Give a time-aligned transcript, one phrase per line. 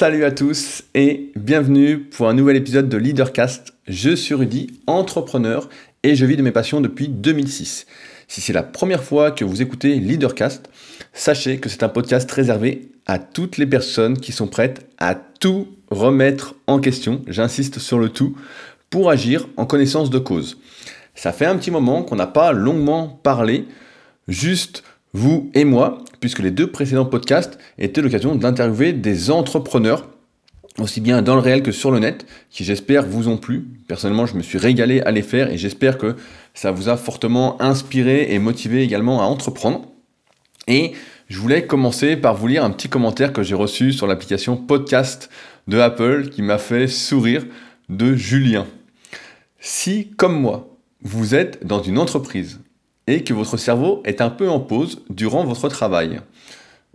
[0.00, 3.74] Salut à tous et bienvenue pour un nouvel épisode de Leadercast.
[3.86, 5.68] Je suis Rudy, entrepreneur
[6.02, 7.84] et je vis de mes passions depuis 2006.
[8.26, 10.70] Si c'est la première fois que vous écoutez Leadercast,
[11.12, 15.68] sachez que c'est un podcast réservé à toutes les personnes qui sont prêtes à tout
[15.90, 18.34] remettre en question, j'insiste sur le tout,
[18.88, 20.56] pour agir en connaissance de cause.
[21.14, 23.66] Ça fait un petit moment qu'on n'a pas longuement parlé,
[24.28, 24.82] juste
[25.12, 30.08] vous et moi, puisque les deux précédents podcasts étaient l'occasion d'interviewer des entrepreneurs,
[30.78, 33.66] aussi bien dans le réel que sur le net, qui j'espère vous ont plu.
[33.88, 36.16] Personnellement, je me suis régalé à les faire et j'espère que
[36.54, 39.86] ça vous a fortement inspiré et motivé également à entreprendre.
[40.68, 40.92] Et
[41.28, 45.30] je voulais commencer par vous lire un petit commentaire que j'ai reçu sur l'application podcast
[45.68, 47.44] de Apple qui m'a fait sourire
[47.88, 48.66] de Julien.
[49.58, 52.60] Si, comme moi, vous êtes dans une entreprise
[53.18, 56.20] que votre cerveau est un peu en pause durant votre travail.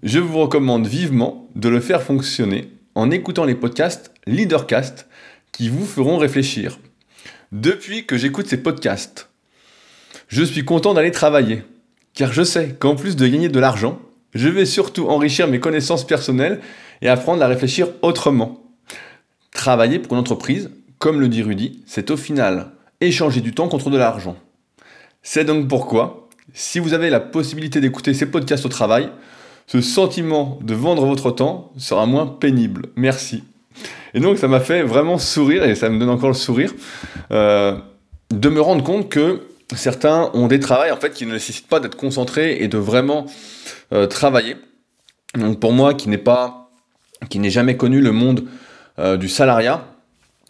[0.04, 5.08] Je vous recommande vivement de le faire fonctionner en écoutant les podcasts Leadercast
[5.52, 6.80] qui vous feront réfléchir.
[7.52, 9.30] Depuis que j'écoute ces podcasts,
[10.28, 11.64] je suis content d'aller travailler,
[12.14, 14.00] car je sais qu'en plus de gagner de l'argent,
[14.34, 16.62] je vais surtout enrichir mes connaissances personnelles
[17.02, 18.64] et apprendre à réfléchir autrement.
[19.52, 23.90] Travailler pour une entreprise, comme le dit Rudy, c'est au final échanger du temps contre
[23.90, 24.36] de l'argent.
[25.28, 29.10] C'est donc pourquoi, si vous avez la possibilité d'écouter ces podcasts au travail,
[29.66, 32.90] ce sentiment de vendre votre temps sera moins pénible.
[32.96, 33.44] Merci.
[34.14, 36.72] Et donc ça m'a fait vraiment sourire, et ça me donne encore le sourire,
[37.32, 37.76] euh,
[38.30, 39.42] de me rendre compte que
[39.76, 43.26] certains ont des travails en fait qui ne nécessitent pas d'être concentrés et de vraiment
[43.94, 44.58] euh, travailler.
[45.34, 46.70] Donc pour moi qui n'ai pas,
[47.30, 48.46] qui n'ai jamais connu le monde
[49.00, 49.88] euh, du salariat,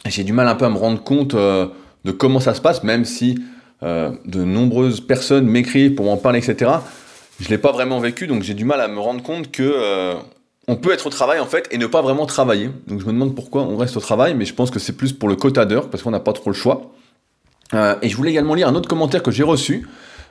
[0.05, 3.05] j'ai du mal un peu à me rendre compte de comment ça se passe, même
[3.05, 3.39] si
[3.83, 6.71] euh, de nombreuses personnes m'écrivent pour m'en parler, etc.
[7.39, 9.63] Je ne l'ai pas vraiment vécu, donc j'ai du mal à me rendre compte que
[9.63, 10.15] euh,
[10.67, 12.69] on peut être au travail en fait et ne pas vraiment travailler.
[12.87, 15.13] Donc je me demande pourquoi on reste au travail, mais je pense que c'est plus
[15.13, 16.91] pour le quota d'heures parce qu'on n'a pas trop le choix.
[17.73, 19.87] Euh, et je voulais également lire un autre commentaire que j'ai reçu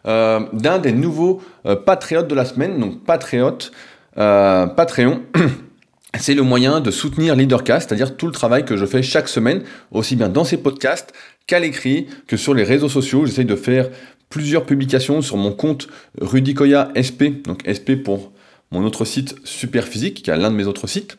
[0.07, 1.41] d'un des nouveaux
[1.87, 3.73] patriotes de la semaine, donc patriote,
[4.15, 5.23] Patreon.
[6.19, 9.63] c'est le moyen de soutenir Leadercast, c'est-à-dire tout le travail que je fais chaque semaine,
[9.91, 11.13] aussi bien dans ces podcasts
[11.47, 13.27] qu'à l'écrit, que sur les réseaux sociaux.
[13.27, 13.89] J'essaye de faire
[14.31, 15.89] plusieurs publications sur mon compte
[16.21, 18.33] Rudicoya SP, donc SP pour
[18.71, 21.17] mon autre site Superphysique, qui est l'un de mes autres sites,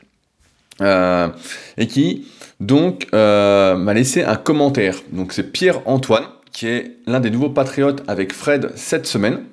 [0.81, 1.29] euh,
[1.78, 2.28] et qui
[2.59, 5.01] donc euh, m'a laissé un commentaire.
[5.11, 9.44] Donc c'est Pierre-Antoine, qui est l'un des nouveaux patriotes avec Fred cette semaine.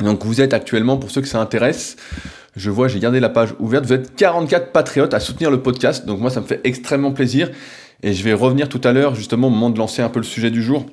[0.00, 1.96] Donc vous êtes actuellement, pour ceux que ça intéresse,
[2.56, 3.86] je vois, j'ai gardé la page ouverte.
[3.86, 6.06] Vous êtes 44 patriotes à soutenir le podcast.
[6.06, 7.50] Donc moi, ça me fait extrêmement plaisir.
[8.02, 10.24] Et je vais revenir tout à l'heure, justement, au moment de lancer un peu le
[10.24, 10.86] sujet du jour,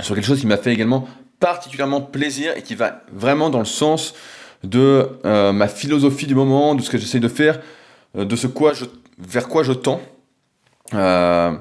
[0.00, 1.08] sur quelque chose qui m'a fait également
[1.40, 4.14] particulièrement plaisir et qui va vraiment dans le sens
[4.64, 7.60] de euh, ma philosophie du moment, de ce que j'essaie de faire,
[8.16, 8.84] euh, de ce quoi je,
[9.18, 10.00] vers quoi je tends.
[10.94, 11.52] Euh,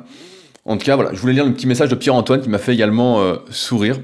[0.65, 2.73] en tout cas, voilà, je voulais lire le petit message de Pierre-Antoine qui m'a fait
[2.73, 3.99] également sourire.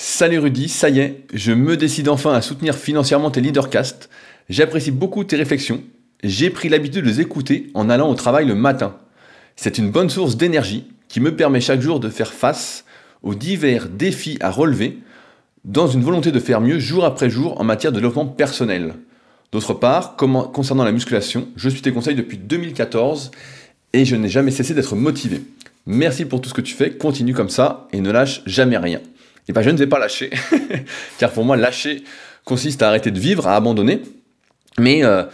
[0.00, 4.08] Salut Rudy, ça y est, je me décide enfin à soutenir financièrement tes leadercasts.
[4.48, 5.82] J'apprécie beaucoup tes réflexions.
[6.22, 8.94] J'ai pris l'habitude de les écouter en allant au travail le matin.
[9.56, 12.84] C'est une bonne source d'énergie qui me permet chaque jour de faire face
[13.24, 14.98] aux divers défis à relever
[15.64, 18.94] dans une volonté de faire mieux jour après jour en matière de développement personnel.
[19.50, 23.32] D'autre part, concernant la musculation, je suis tes conseils depuis 2014
[23.94, 25.42] et je n'ai jamais cessé d'être motivé.
[25.86, 29.00] Merci pour tout ce que tu fais, continue comme ça et ne lâche jamais rien.
[29.48, 30.30] Et bien je ne vais pas lâcher,
[31.18, 32.04] car pour moi lâcher
[32.44, 34.02] consiste à arrêter de vivre, à abandonner,
[34.78, 35.24] mais euh,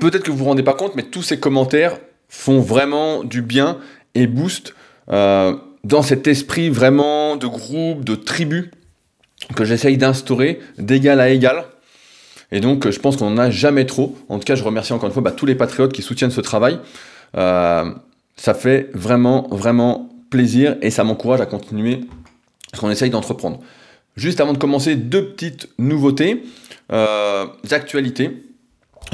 [0.00, 1.98] peut-être que vous vous rendez pas compte, mais tous ces commentaires
[2.28, 3.78] font vraiment du bien
[4.14, 4.74] et boostent
[5.10, 8.70] euh, dans cet esprit vraiment de groupe, de tribu
[9.54, 11.64] que j'essaye d'instaurer d'égal à égal.
[12.52, 14.16] Et donc, je pense qu'on n'en a jamais trop.
[14.28, 16.40] En tout cas, je remercie encore une fois bah, tous les patriotes qui soutiennent ce
[16.40, 16.78] travail.
[17.36, 17.92] Euh,
[18.36, 22.00] ça fait vraiment, vraiment plaisir et ça m'encourage à continuer
[22.80, 23.60] qu'on essaye d'entreprendre.
[24.16, 26.44] Juste avant de commencer, deux petites nouveautés,
[26.92, 28.42] euh, actualités.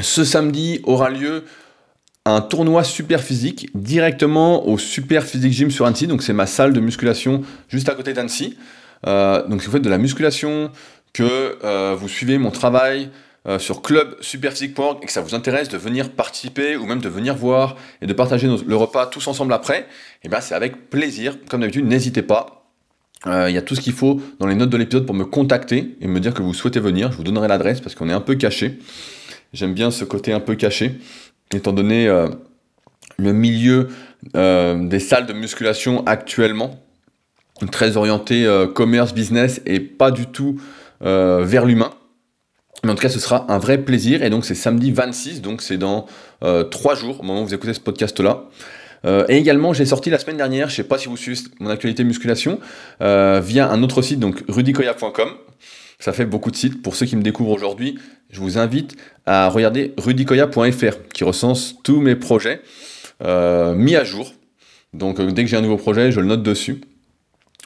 [0.00, 1.44] Ce samedi aura lieu
[2.24, 6.06] un tournoi super physique directement au Super Physique Gym sur Annecy.
[6.06, 8.56] Donc c'est ma salle de musculation juste à côté d'Annecy.
[9.06, 10.70] Euh, donc si vous faites de la musculation,
[11.12, 13.10] que euh, vous suivez mon travail
[13.46, 17.34] euh, sur clubsuperphysique.org et que ça vous intéresse de venir participer ou même de venir
[17.34, 19.84] voir et de partager le repas tous ensemble après, et
[20.24, 21.36] eh ben c'est avec plaisir.
[21.48, 22.61] Comme d'habitude, n'hésitez pas.
[23.26, 25.24] Euh, il y a tout ce qu'il faut dans les notes de l'épisode pour me
[25.24, 27.12] contacter et me dire que vous souhaitez venir.
[27.12, 28.78] Je vous donnerai l'adresse parce qu'on est un peu caché.
[29.52, 30.98] J'aime bien ce côté un peu caché,
[31.54, 32.28] étant donné euh,
[33.18, 33.88] le milieu
[34.34, 36.82] euh, des salles de musculation actuellement,
[37.70, 40.60] très orienté commerce, business et pas du tout
[41.00, 41.92] vers l'humain.
[42.84, 44.22] Mais en tout cas, ce sera un vrai plaisir.
[44.22, 46.06] Et donc, c'est samedi 26, donc c'est dans
[46.42, 48.44] euh, trois jours, au moment où vous écoutez ce podcast-là.
[49.04, 51.38] Euh, et également, j'ai sorti la semaine dernière, je ne sais pas si vous suivez
[51.60, 52.60] mon actualité musculation,
[53.00, 55.30] euh, via un autre site, donc rudicoya.com.
[55.98, 56.82] Ça fait beaucoup de sites.
[56.82, 57.98] Pour ceux qui me découvrent aujourd'hui,
[58.30, 58.96] je vous invite
[59.26, 62.60] à regarder rudicoya.fr, qui recense tous mes projets
[63.24, 64.32] mis à jour.
[64.94, 66.80] Donc, dès que j'ai un nouveau projet, je le note dessus.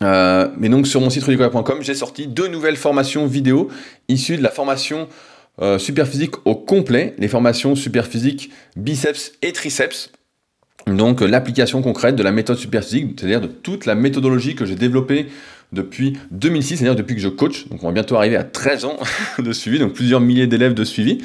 [0.03, 3.69] Euh, mais donc sur mon site rudicoya.com, j'ai sorti deux nouvelles formations vidéo
[4.09, 5.09] issues de la formation
[5.63, 10.11] euh, Superphysique au complet, les formations Superphysique biceps et triceps.
[10.87, 14.77] Donc euh, l'application concrète de la méthode Superphysique, c'est-à-dire de toute la méthodologie que j'ai
[14.77, 15.27] développée
[15.73, 17.69] depuis 2006, c'est-à-dire depuis que je coach.
[17.69, 18.97] Donc on va bientôt arriver à 13 ans
[19.39, 21.19] de suivi, donc plusieurs milliers d'élèves de suivi.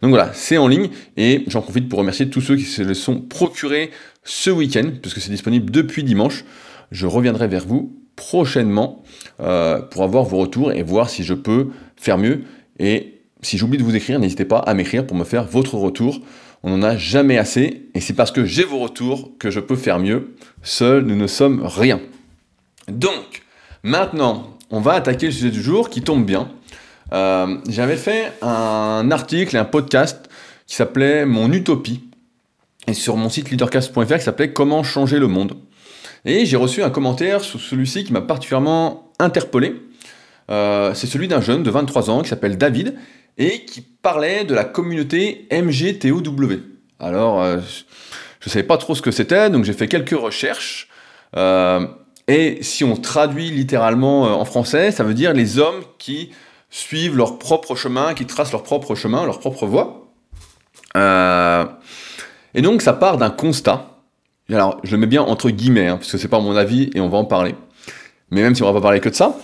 [0.00, 2.94] Donc voilà, c'est en ligne et j'en profite pour remercier tous ceux qui se le
[2.94, 3.90] sont procurés
[4.24, 6.44] ce week-end, puisque c'est disponible depuis dimanche.
[6.90, 9.02] Je reviendrai vers vous prochainement
[9.40, 12.42] euh, pour avoir vos retours et voir si je peux faire mieux.
[12.78, 16.20] Et si j'oublie de vous écrire, n'hésitez pas à m'écrire pour me faire votre retour.
[16.62, 19.76] On n'en a jamais assez et c'est parce que j'ai vos retours que je peux
[19.76, 20.34] faire mieux.
[20.62, 22.00] Seuls, nous ne sommes rien.
[22.88, 23.42] Donc,
[23.82, 26.50] maintenant, on va attaquer le sujet du jour qui tombe bien.
[27.12, 30.28] Euh, j'avais fait un article et un podcast
[30.66, 32.04] qui s'appelait Mon Utopie
[32.86, 35.56] et sur mon site leadercast.fr qui s'appelait Comment changer le monde.
[36.24, 39.74] Et j'ai reçu un commentaire sur celui-ci qui m'a particulièrement interpellé.
[40.50, 42.94] Euh, c'est celui d'un jeune de 23 ans qui s'appelle David
[43.38, 46.60] et qui parlait de la communauté MGTOW.
[47.00, 47.58] Alors, euh,
[48.40, 50.88] je ne savais pas trop ce que c'était, donc j'ai fait quelques recherches.
[51.36, 51.86] Euh,
[52.28, 56.30] et si on traduit littéralement en français, ça veut dire les hommes qui
[56.70, 60.08] suivent leur propre chemin, qui tracent leur propre chemin, leur propre voie.
[60.94, 63.92] et donc ça part d'un constat
[64.54, 67.00] alors je le mets bien entre guillemets, hein, parce que c'est pas mon avis et
[67.00, 67.54] on va en parler.
[68.30, 69.36] Mais même si on va pas parler que de ça,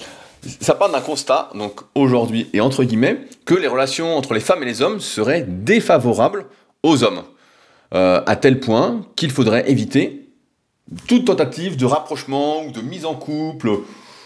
[0.61, 4.62] ça part d'un constat, donc aujourd'hui et entre guillemets, que les relations entre les femmes
[4.62, 6.46] et les hommes seraient défavorables
[6.82, 7.23] aux hommes.
[7.94, 10.29] Euh, à tel point qu'il faudrait éviter
[11.06, 13.70] toute tentative de rapprochement ou de mise en couple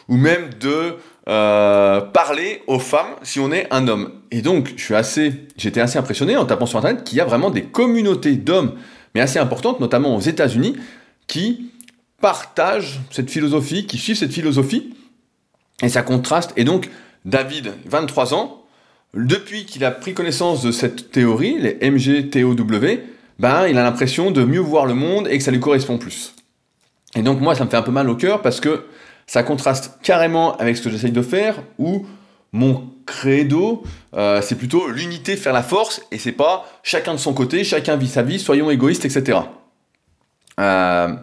[0.09, 0.97] ou même de
[1.29, 4.11] euh, parler aux femmes si on est un homme.
[4.32, 7.50] Et donc, je assez, j'étais assez impressionné en tapant sur internet qu'il y a vraiment
[7.50, 8.75] des communautés d'hommes
[9.15, 10.76] mais assez importante, notamment aux États-Unis,
[11.26, 11.70] qui
[12.20, 14.94] partagent cette philosophie, qui suivent cette philosophie,
[15.82, 16.52] et ça contraste.
[16.56, 16.88] Et donc,
[17.25, 18.62] David, 23 ans,
[19.14, 22.55] depuis qu'il a pris connaissance de cette théorie, les MGTOW,
[23.38, 26.34] ben, il a l'impression de mieux voir le monde et que ça lui correspond plus.
[27.14, 28.87] Et donc, moi, ça me fait un peu mal au cœur parce que
[29.26, 32.06] ça contraste carrément avec ce que j'essaye de faire, où
[32.52, 33.82] mon credo,
[34.14, 37.96] euh, c'est plutôt l'unité faire la force, et c'est pas chacun de son côté, chacun
[37.96, 39.38] vit sa vie, soyons égoïstes, etc.
[40.61, 41.14] Euh,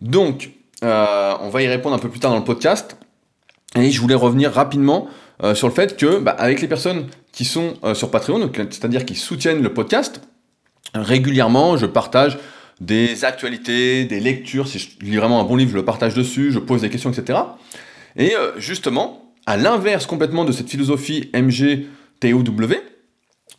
[0.00, 0.50] donc,
[0.84, 2.96] euh, on va y répondre un peu plus tard dans le podcast,
[3.76, 5.08] et je voulais revenir rapidement
[5.54, 9.62] sur le fait que, bah, avec les personnes qui sont sur Patreon, c'est-à-dire qui soutiennent
[9.62, 10.22] le podcast,
[10.94, 12.38] régulièrement, je partage
[12.80, 16.52] des actualités, des lectures, si je lis vraiment un bon livre, je le partage dessus,
[16.52, 17.38] je pose des questions, etc.
[18.16, 22.44] Et justement, à l'inverse complètement de cette philosophie MGTOW,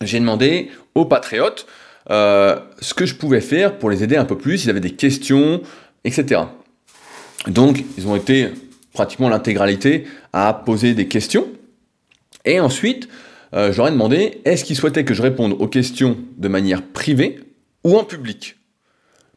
[0.02, 1.66] j'ai demandé aux patriotes
[2.10, 4.96] euh, ce que je pouvais faire pour les aider un peu plus, s'ils avaient des
[4.96, 5.62] questions,
[6.04, 6.42] etc.
[7.48, 8.50] Donc, ils ont été
[8.98, 11.48] pratiquement l'intégralité à poser des questions.
[12.46, 13.08] Et ensuite,
[13.54, 17.40] euh, j'aurais demandé est-ce qu'ils souhaitaient que je réponde aux questions de manière privée
[17.84, 18.56] ou en public?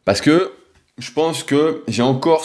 [0.03, 0.51] Parce que
[0.97, 2.43] je pense que j'ai encore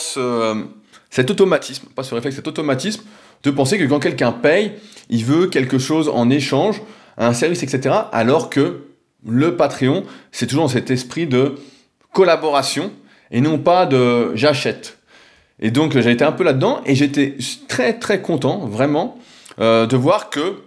[1.11, 3.02] cet automatisme, pas ce réflexe, cet automatisme
[3.43, 4.73] de penser que quand quelqu'un paye,
[5.09, 6.83] il veut quelque chose en échange,
[7.17, 7.95] un service, etc.
[8.12, 8.83] Alors que
[9.26, 11.55] le Patreon, c'est toujours dans cet esprit de
[12.12, 12.93] collaboration
[13.31, 14.99] et non pas de j'achète.
[15.61, 17.37] Et donc j'ai été un peu là-dedans et j'étais
[17.69, 19.19] très très content vraiment
[19.59, 20.63] euh, de voir que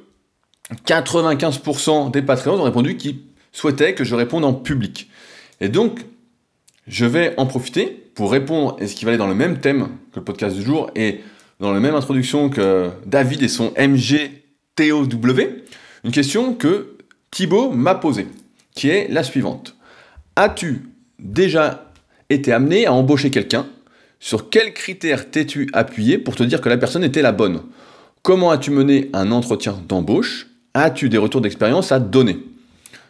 [0.86, 3.20] 95% des Patreons ont répondu qu'ils
[3.52, 5.10] souhaitaient que je réponde en public.
[5.62, 6.06] Et donc
[6.88, 9.90] je vais en profiter pour répondre à ce qui va aller dans le même thème
[10.12, 11.22] que le podcast du jour et
[11.60, 15.08] dans la même introduction que David et son MGTOW,
[16.04, 16.98] une question que
[17.32, 18.28] Thibaut m'a posée,
[18.74, 19.76] qui est la suivante.
[20.36, 21.92] As-tu déjà
[22.30, 23.68] été amené à embaucher quelqu'un
[24.20, 27.62] Sur quels critères t'es-tu appuyé pour te dire que la personne était la bonne?
[28.22, 30.48] Comment as-tu mené un entretien d'embauche?
[30.74, 32.40] As-tu des retours d'expérience à donner?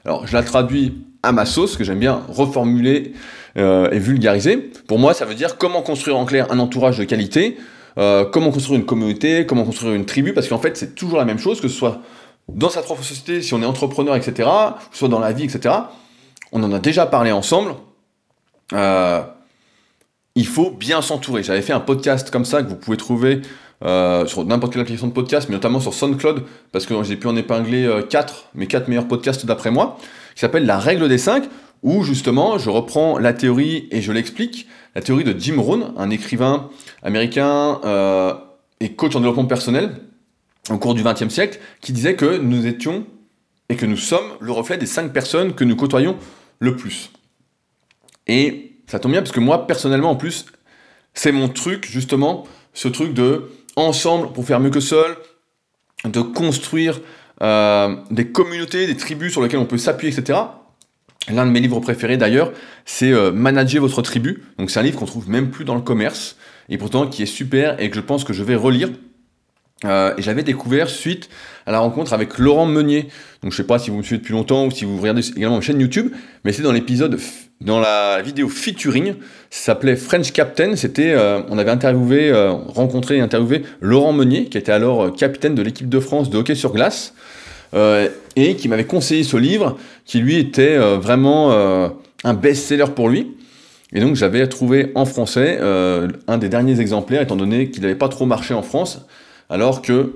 [0.05, 3.13] Alors, je la traduis à ma sauce, que j'aime bien reformuler
[3.57, 4.57] euh, et vulgariser.
[4.87, 7.57] Pour moi, ça veut dire comment construire en clair un entourage de qualité
[7.97, 11.25] euh, comment construire une communauté, comment construire une tribu, parce qu'en fait, c'est toujours la
[11.25, 11.99] même chose, que ce soit
[12.47, 14.49] dans sa propre société, si on est entrepreneur, etc.,
[14.91, 15.75] soit dans la vie, etc.
[16.51, 17.75] On en a déjà parlé ensemble.
[18.73, 19.21] Euh,
[20.39, 21.43] il faut bien s'entourer.
[21.43, 23.41] J'avais fait un podcast comme ça que vous pouvez trouver
[23.83, 27.27] euh, sur n'importe quelle application de podcast, mais notamment sur SoundCloud, parce que j'ai pu
[27.27, 29.97] en épingler 4, mes 4 meilleurs podcasts d'après moi,
[30.33, 31.43] qui s'appelle La règle des 5,
[31.83, 36.09] où justement je reprends la théorie et je l'explique, la théorie de Jim Rohn, un
[36.09, 36.69] écrivain
[37.03, 37.79] américain
[38.79, 39.91] et coach en développement personnel
[40.69, 43.05] au cours du XXe siècle, qui disait que nous étions
[43.69, 46.17] et que nous sommes le reflet des 5 personnes que nous côtoyons
[46.59, 47.11] le plus.
[48.27, 50.47] Et ça tombe bien parce que moi, personnellement, en plus,
[51.13, 55.15] c'est mon truc, justement, ce truc de ensemble pour faire mieux que seul,
[56.05, 56.99] de construire
[57.43, 60.39] euh, des communautés, des tribus sur lesquelles on peut s'appuyer, etc.
[61.29, 62.51] L'un de mes livres préférés d'ailleurs,
[62.85, 64.43] c'est euh, Manager votre tribu.
[64.57, 66.35] Donc c'est un livre qu'on trouve même plus dans le commerce,
[66.67, 68.89] et pourtant qui est super et que je pense que je vais relire.
[69.85, 71.29] Euh, et j'avais découvert suite
[71.65, 73.07] à la rencontre avec Laurent Meunier.
[73.41, 75.55] Donc je sais pas si vous me suivez depuis longtemps ou si vous regardez également
[75.55, 76.11] ma chaîne YouTube,
[76.43, 77.17] mais c'est dans l'épisode,
[77.61, 79.13] dans la vidéo featuring,
[79.49, 80.75] ça s'appelait French Captain.
[80.75, 85.61] C'était, euh, on avait euh, rencontré et interviewé Laurent Meunier, qui était alors capitaine de
[85.61, 87.13] l'équipe de France de hockey sur glace,
[88.35, 91.51] et qui m'avait conseillé ce livre, qui lui était vraiment
[92.23, 93.35] un best-seller pour lui.
[93.93, 95.59] Et donc j'avais trouvé en français
[96.27, 99.05] un des derniers exemplaires, étant donné qu'il n'avait pas trop marché en France.
[99.49, 100.13] Alors que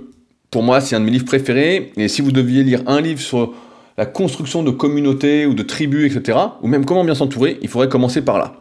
[0.54, 1.92] pour moi, c'est un de mes livres préférés.
[1.98, 3.54] Et si vous deviez lire un livre sur
[3.98, 7.90] la construction de communautés ou de tribus, etc., ou même comment bien s'entourer, il faudrait
[7.90, 8.54] commencer par là.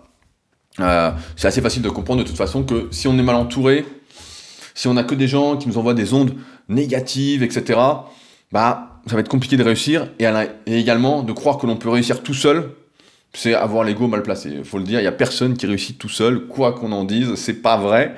[0.80, 3.84] Euh, c'est assez facile de comprendre de toute façon que si on est mal entouré,
[4.74, 6.34] si on n'a que des gens qui nous envoient des ondes
[6.70, 7.78] négatives, etc.,
[8.52, 10.24] bah, ça va être compliqué de réussir et,
[10.66, 12.70] et également de croire que l'on peut réussir tout seul
[13.34, 14.50] c'est avoir l'ego mal placé.
[14.50, 17.04] Il faut le dire, il n'y a personne qui réussit tout seul, quoi qu'on en
[17.04, 18.14] dise, c'est pas vrai.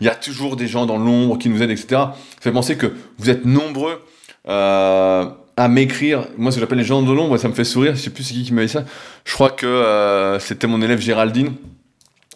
[0.00, 1.86] Il y a toujours des gens dans l'ombre qui nous aident, etc.
[1.88, 4.02] Ça fait penser que vous êtes nombreux
[4.48, 5.24] euh,
[5.56, 6.26] à m'écrire.
[6.36, 7.94] Moi, ce que j'appelle les gens de l'ombre, ça me fait sourire.
[7.96, 8.84] Je sais plus c'est qui qui m'avait dit ça.
[9.24, 11.54] Je crois que euh, c'était mon élève Géraldine.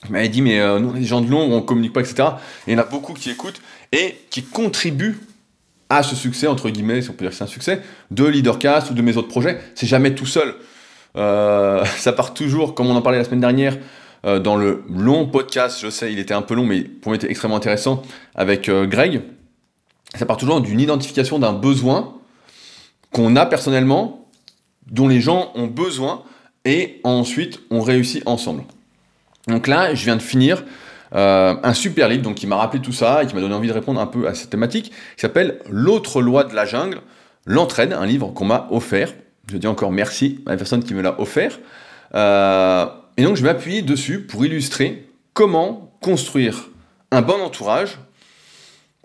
[0.07, 2.25] Il m'avait dit, mais euh, nous, des gens de l'ombre, on communique pas, etc.
[2.67, 3.61] Et il y en a beaucoup qui écoutent
[3.93, 5.21] et qui contribuent
[5.91, 8.91] à ce succès, entre guillemets, si on peut dire que c'est un succès, de Leadercast
[8.91, 9.61] ou de mes autres projets.
[9.75, 10.55] C'est jamais tout seul.
[11.17, 13.77] Euh, ça part toujours, comme on en parlait la semaine dernière,
[14.25, 17.17] euh, dans le long podcast, je sais, il était un peu long, mais pour moi,
[17.17, 18.03] il était extrêmement intéressant,
[18.35, 19.23] avec euh, Greg.
[20.15, 22.15] Ça part toujours d'une identification d'un besoin
[23.13, 24.29] qu'on a personnellement,
[24.91, 26.23] dont les gens ont besoin,
[26.65, 28.65] et ensuite, on réussit ensemble.
[29.49, 30.65] Donc là, je viens de finir
[31.15, 33.75] un super livre donc, qui m'a rappelé tout ça et qui m'a donné envie de
[33.75, 37.03] répondre un peu à cette thématique, qui s'appelle L'autre loi de la jungle,
[37.45, 39.13] l'entraide, un livre qu'on m'a offert
[39.51, 41.59] je dis encore merci à la personne qui me l'a offert.
[42.15, 46.69] Euh, et donc je appuyer dessus pour illustrer comment construire
[47.11, 47.99] un bon entourage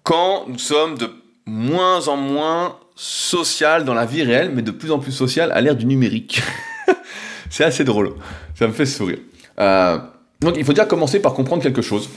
[0.03, 1.09] quand nous sommes de
[1.45, 5.61] moins en moins social dans la vie réelle, mais de plus en plus social à
[5.61, 6.41] l'ère du numérique.
[7.49, 8.13] C'est assez drôle,
[8.55, 9.19] ça me fait sourire.
[9.59, 9.97] Euh,
[10.41, 12.09] donc il faut déjà commencer par comprendre quelque chose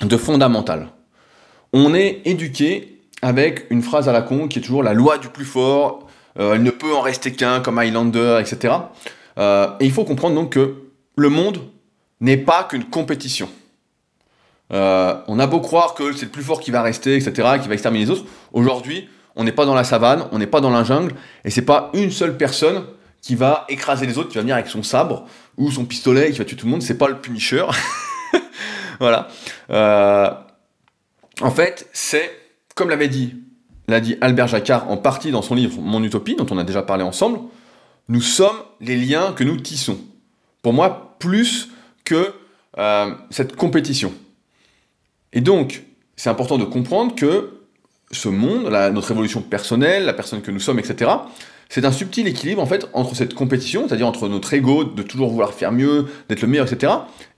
[0.00, 0.88] de fondamental.
[1.72, 5.28] On est éduqué avec une phrase à la con qui est toujours la loi du
[5.28, 6.07] plus fort,
[6.38, 8.74] euh, il ne peut en rester qu'un comme Highlander, etc.
[9.38, 10.74] Euh, et il faut comprendre donc que
[11.16, 11.60] le monde
[12.20, 13.48] n'est pas qu'une compétition.
[14.72, 17.68] Euh, on a beau croire que c'est le plus fort qui va rester, etc., qui
[17.68, 18.24] va exterminer les autres.
[18.52, 21.62] Aujourd'hui, on n'est pas dans la savane, on n'est pas dans la jungle, et c'est
[21.62, 22.84] pas une seule personne
[23.22, 26.38] qui va écraser les autres, qui va venir avec son sabre ou son pistolet, qui
[26.38, 26.82] va tuer tout le monde.
[26.82, 27.64] C'est pas le Punisher.
[29.00, 29.28] voilà.
[31.40, 32.30] en fait, c'est,
[32.74, 33.36] comme l'avait dit
[33.88, 36.82] l'a dit Albert Jacquard en partie dans son livre Mon Utopie, dont on a déjà
[36.82, 37.40] parlé ensemble,
[38.08, 39.98] nous sommes les liens que nous tissons.
[40.62, 41.70] Pour moi, plus
[42.04, 42.32] que
[42.78, 44.12] euh, cette compétition.
[45.32, 45.82] Et donc,
[46.16, 47.54] c'est important de comprendre que
[48.10, 51.10] ce monde, notre évolution personnelle, la personne que nous sommes, etc.,
[51.68, 55.28] c'est un subtil équilibre en fait entre cette compétition, c'est-à-dire entre notre ego de toujours
[55.28, 56.92] vouloir faire mieux, d'être le meilleur, etc.,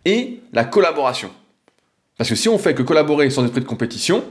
[0.05, 1.31] et la collaboration.
[2.17, 4.23] Parce que si on fait que collaborer sans esprit de compétition,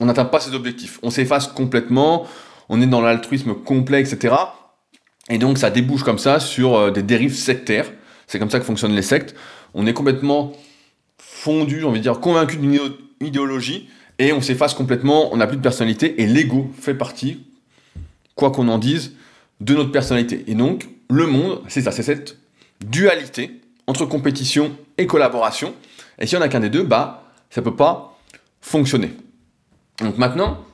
[0.00, 0.98] on n'atteint pas ses objectifs.
[1.02, 2.26] On s'efface complètement,
[2.68, 4.34] on est dans l'altruisme complet, etc.
[5.30, 7.90] Et donc ça débouche comme ça sur euh, des dérives sectaires.
[8.26, 9.34] C'est comme ça que fonctionnent les sectes.
[9.74, 10.52] On est complètement
[11.18, 12.78] fondu, envie de dire, convaincu d'une
[13.20, 13.88] idéologie,
[14.18, 17.46] et on s'efface complètement, on n'a plus de personnalité, et l'ego fait partie,
[18.34, 19.14] quoi qu'on en dise,
[19.60, 20.44] de notre personnalité.
[20.46, 22.38] Et donc, le monde, c'est ça, c'est cette
[22.84, 25.74] dualité entre compétition et collaboration.
[26.18, 28.18] Et si on n'a qu'un des deux, bah, ça peut pas
[28.60, 29.12] fonctionner.
[30.00, 30.64] Donc maintenant,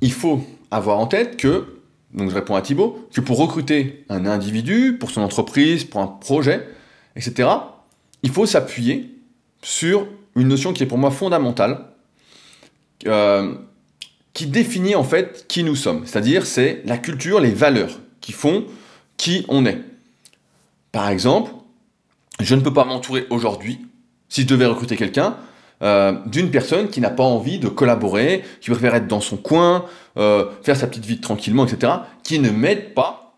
[0.00, 1.80] il faut avoir en tête que,
[2.14, 6.06] donc je réponds à Thibaut, que pour recruter un individu, pour son entreprise, pour un
[6.06, 6.66] projet,
[7.16, 7.48] etc.,
[8.22, 9.14] il faut s'appuyer
[9.62, 11.86] sur une notion qui est pour moi fondamentale,
[13.06, 13.54] euh,
[14.32, 16.06] qui définit en fait qui nous sommes.
[16.06, 18.64] C'est-à-dire, c'est la culture, les valeurs qui font
[19.16, 19.78] qui on est.
[20.92, 21.52] Par exemple,
[22.40, 23.80] je ne peux pas m'entourer aujourd'hui,
[24.28, 25.36] si je devais recruter quelqu'un,
[25.82, 29.86] euh, d'une personne qui n'a pas envie de collaborer, qui préfère être dans son coin,
[30.18, 33.34] euh, faire sa petite vie tranquillement, etc., qui ne m'aide pas,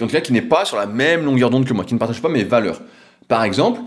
[0.00, 1.98] en tout cas qui n'est pas sur la même longueur d'onde que moi, qui ne
[1.98, 2.80] partage pas mes valeurs.
[3.28, 3.82] Par exemple,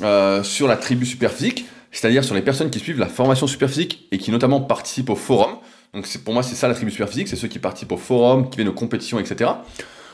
[0.00, 4.16] euh, sur la tribu superphysique, c'est-à-dire sur les personnes qui suivent la formation superphysique et
[4.16, 5.56] qui notamment participent au forum,
[5.92, 8.56] donc pour moi c'est ça la tribu superphysique, c'est ceux qui participent au forum, qui
[8.56, 9.50] viennent aux compétitions, etc.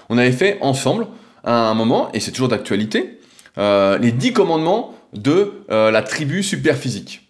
[0.09, 1.07] On avait fait ensemble
[1.45, 3.21] à un moment, et c'est toujours d'actualité,
[3.57, 7.29] les 10 commandements de euh, la tribu super physique.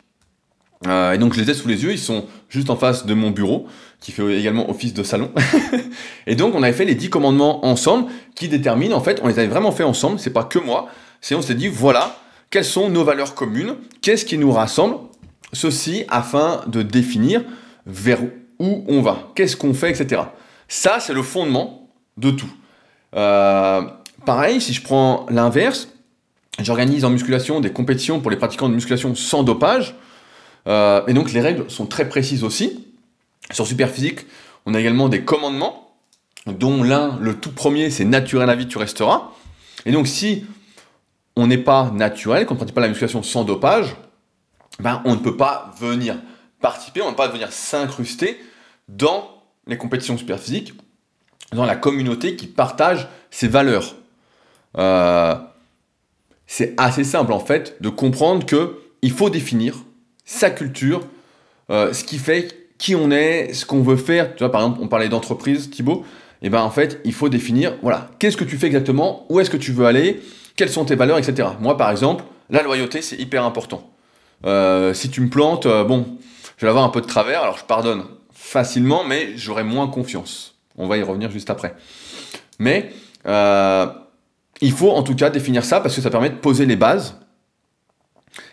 [0.87, 3.15] Euh, et donc je les ai sous les yeux, ils sont juste en face de
[3.15, 3.67] mon bureau,
[4.01, 5.31] qui fait également office de salon.
[6.27, 9.39] et donc on avait fait les 10 commandements ensemble, qui déterminent, en fait, on les
[9.39, 10.89] avait vraiment fait ensemble, c'est pas que moi,
[11.21, 12.17] c'est on s'est dit, voilà,
[12.51, 14.97] quelles sont nos valeurs communes, qu'est-ce qui nous rassemble,
[15.53, 17.43] ceci afin de définir
[17.87, 18.21] vers
[18.59, 20.23] où on va, qu'est-ce qu'on fait, etc.
[20.69, 22.53] Ça, c'est le fondement de tout.
[23.15, 23.83] Euh,
[24.25, 25.89] pareil, si je prends l'inverse,
[26.61, 29.95] J'organise en musculation des compétitions pour les pratiquants de musculation sans dopage.
[30.67, 32.87] Euh, et donc les règles sont très précises aussi.
[33.51, 34.21] Sur Superphysique,
[34.67, 35.95] on a également des commandements,
[36.47, 39.31] dont l'un, le tout premier, c'est naturel la vie, tu resteras.
[39.85, 40.47] Et donc si
[41.37, 43.97] on n'est pas naturel, qu'on ne pratique pas la musculation sans dopage,
[44.79, 46.17] ben, on ne peut pas venir
[46.61, 48.41] participer, on ne peut pas venir s'incruster
[48.89, 50.75] dans les compétitions superphysiques,
[51.53, 53.97] dans la communauté qui partage ces valeurs.
[54.79, 55.35] Euh,
[56.47, 59.77] c'est assez simple en fait de comprendre que il faut définir
[60.25, 61.03] sa culture,
[61.71, 64.35] euh, ce qui fait qui on est, ce qu'on veut faire.
[64.35, 66.05] Tu vois, par exemple, on parlait d'entreprise, Thibaut.
[66.43, 69.41] Et eh ben en fait, il faut définir, voilà, qu'est-ce que tu fais exactement, où
[69.41, 70.21] est-ce que tu veux aller,
[70.57, 71.49] quelles sont tes valeurs, etc.
[71.61, 73.91] Moi, par exemple, la loyauté, c'est hyper important.
[74.45, 76.19] Euh, si tu me plantes, euh, bon,
[76.59, 80.57] je vais avoir un peu de travers, alors je pardonne facilement, mais j'aurai moins confiance.
[80.77, 81.75] On va y revenir juste après.
[82.59, 82.93] Mais
[84.65, 87.21] il faut en tout cas définir ça parce que ça permet de poser les bases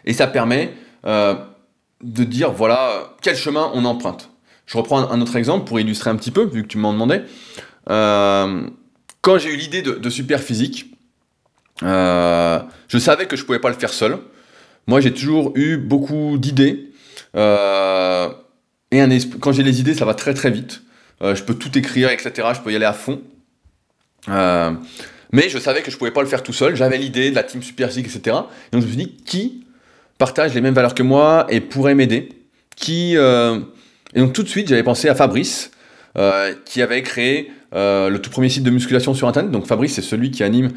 [0.05, 0.73] et ça permet
[1.05, 1.35] euh,
[2.03, 4.29] de dire voilà quel chemin on emprunte.
[4.65, 7.23] Je reprends un autre exemple pour illustrer un petit peu, vu que tu m'en demandais.
[7.89, 8.67] Euh,
[9.21, 10.93] quand j'ai eu l'idée de, super physique,
[11.83, 14.17] euh, je savais que je ne pouvais pas le faire seul.
[14.87, 16.91] Moi, j'ai toujours eu beaucoup d'idées.
[17.35, 19.09] et un
[19.39, 20.81] quand j'ai les idées, ça va très très vite.
[21.21, 22.49] je peux tout écrire, etc.
[22.53, 23.21] Je peux y aller à fond.
[25.31, 26.75] Mais je savais que je pouvais pas le faire tout seul.
[26.75, 28.19] J'avais l'idée de la team Super etc.
[28.25, 29.65] donc je me suis dit, qui
[30.17, 32.29] partage les mêmes valeurs que moi et pourrait m'aider?
[32.75, 33.59] Qui euh,
[34.13, 35.71] Et donc tout de suite, j'avais pensé à Fabrice,
[36.17, 39.51] euh, qui avait créé euh, le tout premier site de musculation sur Internet.
[39.51, 40.71] Donc Fabrice, c'est celui qui anime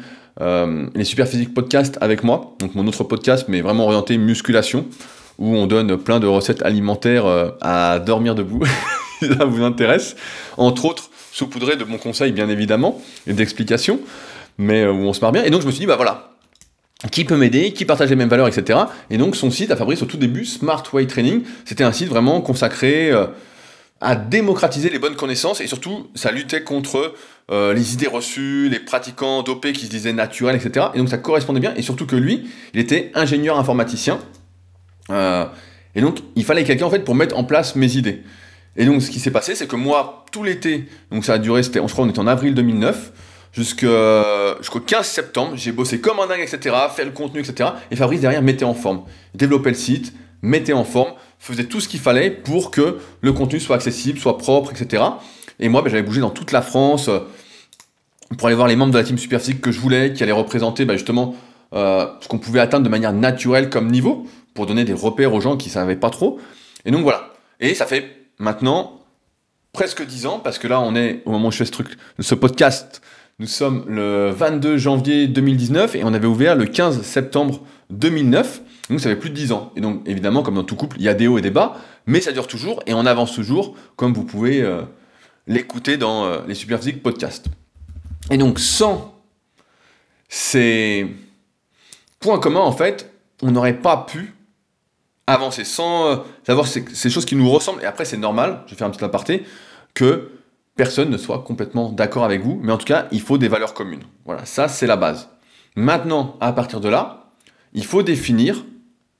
[0.95, 2.55] les Super Physique Podcast avec moi.
[2.59, 4.85] Donc mon autre podcast, mais vraiment orienté musculation,
[5.37, 7.25] où on donne plein de recettes alimentaires
[7.61, 8.63] à dormir debout.
[9.21, 10.15] ça vous intéresse.
[10.57, 13.99] Entre autres, saupoudré de bons conseils, bien évidemment, et d'explications
[14.57, 15.43] mais euh, où on se marre bien.
[15.43, 16.31] Et donc je me suis dit, bah voilà,
[17.11, 18.79] qui peut m'aider, qui partage les mêmes valeurs, etc.
[19.09, 22.09] Et donc son site à Fabrice au tout début, Smart Way Training, c'était un site
[22.09, 23.27] vraiment consacré euh,
[24.01, 27.13] à démocratiser les bonnes connaissances et surtout ça luttait contre
[27.51, 30.87] euh, les idées reçues, les pratiquants dopés qui se disaient naturels, etc.
[30.93, 34.19] Et donc ça correspondait bien et surtout que lui, il était ingénieur informaticien.
[35.09, 38.23] et donc il fallait quelqu'un en fait pour mettre en place mes idées.
[38.77, 41.63] Et donc ce qui s'est passé, c'est que moi, tout l'été, donc ça a duré,
[41.63, 43.11] c'était, je crois on était en avril 2009,
[43.55, 45.53] jusqu'au 15 septembre.
[45.55, 47.69] J'ai bossé comme un dingue, etc., fait le contenu, etc.
[47.91, 49.03] Et Fabrice, derrière, mettait en forme.
[49.33, 53.59] Développait le site, mettait en forme, faisait tout ce qu'il fallait pour que le contenu
[53.59, 55.03] soit accessible, soit propre, etc.
[55.59, 57.19] Et moi, ben, j'avais bougé dans toute la France euh,
[58.37, 60.85] pour aller voir les membres de la team Superphysique que je voulais, qui allaient représenter
[60.85, 61.35] ben, justement
[61.73, 65.41] euh, ce qu'on pouvait atteindre de manière naturelle comme niveau, pour donner des repères aux
[65.41, 66.39] gens qui ne savaient pas trop.
[66.85, 67.33] Et donc voilà.
[67.59, 68.99] Et ça fait maintenant
[69.73, 71.97] presque 10 ans, parce que là, on est, au moment où je fais ce truc,
[72.19, 73.01] ce podcast,
[73.37, 78.61] nous sommes le 22 janvier 2019 et on avait ouvert le 15 septembre 2009.
[78.89, 79.73] Donc ça fait plus de 10 ans.
[79.75, 81.75] Et donc évidemment, comme dans tout couple, il y a des hauts et des bas,
[82.05, 84.83] mais ça dure toujours et on avance toujours, comme vous pouvez euh,
[85.47, 87.47] l'écouter dans euh, les Superphysique podcasts.
[88.31, 89.13] Et donc sans
[90.29, 91.05] ces
[92.21, 94.33] points communs, en fait, on n'aurait pas pu
[95.27, 97.83] avancer sans euh, savoir ces, ces, choses qui nous ressemblent.
[97.83, 99.43] Et après, c'est normal, je vais faire un petit aparté,
[99.93, 100.29] que
[100.75, 103.73] personne ne soit complètement d'accord avec vous, mais en tout cas, il faut des valeurs
[103.73, 104.03] communes.
[104.25, 105.29] Voilà, ça c'est la base.
[105.75, 107.31] Maintenant, à partir de là,
[107.73, 108.65] il faut définir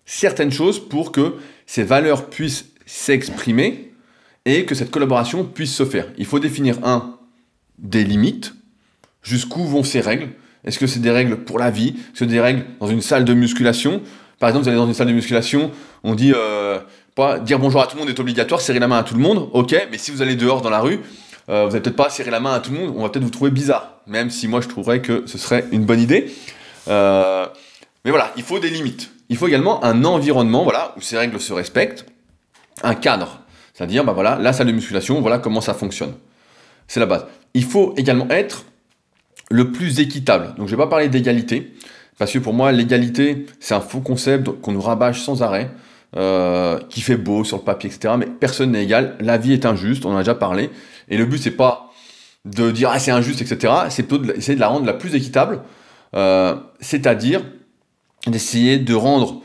[0.06, 3.94] certaines choses pour que ces valeurs puissent s'exprimer
[4.46, 6.08] et que cette collaboration puisse se faire.
[6.18, 7.18] Il faut définir un
[7.80, 8.54] des limites,
[9.24, 10.30] jusqu'où vont ces règles?
[10.64, 11.96] Est-ce que c'est des règles pour la vie?
[12.14, 14.02] Est-ce que des règles dans une salle de musculation?
[14.40, 15.72] Par exemple, vous allez dans une salle de musculation,
[16.04, 16.80] on dit euh,
[17.16, 19.22] pas dire bonjour à tout le monde est obligatoire, serrer la main à tout le
[19.22, 21.00] monde, ok, mais si vous allez dehors dans la rue,
[21.50, 23.24] euh, vous n'allez peut-être pas serrer la main à tout le monde, on va peut-être
[23.24, 26.34] vous trouver bizarre, même si moi je trouverais que ce serait une bonne idée.
[26.88, 27.46] Euh,
[28.04, 29.12] mais voilà, il faut des limites.
[29.30, 32.06] il faut également un environnement voilà, où ces règles se respectent,
[32.84, 33.42] un cadre.
[33.74, 36.14] C'est-à-dire, bah voilà, la salle de musculation, voilà comment ça fonctionne.
[36.88, 37.26] C'est la base.
[37.54, 38.66] Il faut également être
[39.50, 40.56] le plus équitable.
[40.58, 41.74] Donc je ne vais pas parler d'égalité,
[42.18, 45.72] parce que pour moi, l'égalité, c'est un faux concept qu'on nous rabâche sans arrêt,
[46.16, 48.14] euh, qui fait beau sur le papier, etc.
[48.18, 49.16] Mais personne n'est égal.
[49.20, 50.70] La vie est injuste, on en a déjà parlé.
[51.10, 51.92] Et le but, c'est pas
[52.46, 53.74] de dire ah c'est injuste, etc.
[53.90, 55.62] C'est plutôt d'essayer de la rendre la plus équitable,
[56.16, 57.42] euh, c'est-à-dire
[58.28, 59.42] d'essayer de rendre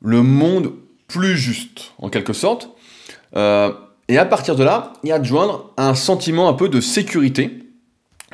[0.00, 0.72] le monde
[1.08, 2.70] plus juste, en quelque sorte.
[3.36, 3.72] Euh,
[4.08, 7.62] et à partir de là, y a de joindre un sentiment un peu de sécurité,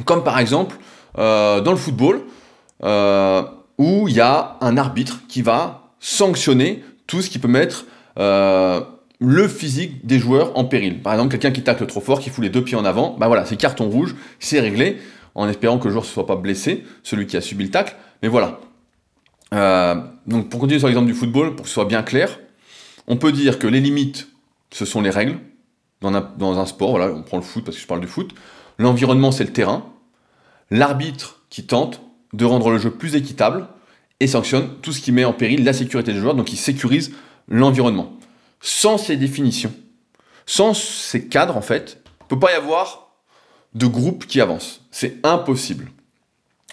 [0.05, 0.77] comme par exemple
[1.18, 2.22] euh, dans le football,
[3.79, 7.85] où il y a un arbitre qui va sanctionner tout ce qui peut mettre
[9.18, 11.00] le physique des joueurs en péril.
[11.00, 13.26] Par exemple, quelqu'un qui tacle trop fort, qui fout les deux pieds en avant, bah
[13.26, 14.98] voilà, c'est carton rouge, c'est réglé,
[15.35, 17.96] en espérant que le joueur ne soit pas blessé, celui qui a subi le tacle.
[18.22, 18.61] Mais voilà,
[19.55, 19.94] euh,
[20.26, 22.38] donc pour continuer sur l'exemple du football, pour que ce soit bien clair,
[23.07, 24.29] on peut dire que les limites,
[24.72, 25.38] ce sont les règles
[26.00, 28.07] dans un, dans un sport, voilà, on prend le foot parce que je parle du
[28.07, 28.35] foot,
[28.79, 29.87] l'environnement c'est le terrain,
[30.70, 32.02] l'arbitre qui tente
[32.33, 33.68] de rendre le jeu plus équitable
[34.20, 37.12] et sanctionne tout ce qui met en péril la sécurité des joueurs, donc il sécurise
[37.48, 38.12] l'environnement.
[38.61, 39.73] Sans ces définitions,
[40.47, 43.09] sans ces cadres en fait, il ne peut pas y avoir
[43.75, 44.81] de groupe qui avance.
[44.90, 45.90] C'est impossible.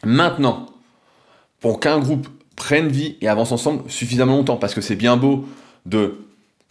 [0.03, 0.67] Maintenant,
[1.59, 4.57] pour qu'un groupe prennent vie et avancent ensemble suffisamment longtemps.
[4.57, 5.45] Parce que c'est bien beau
[5.85, 6.19] de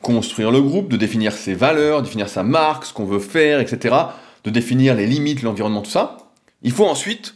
[0.00, 3.96] construire le groupe, de définir ses valeurs, définir sa marque, ce qu'on veut faire, etc.,
[4.44, 6.18] de définir les limites, l'environnement, tout ça.
[6.62, 7.34] Il faut ensuite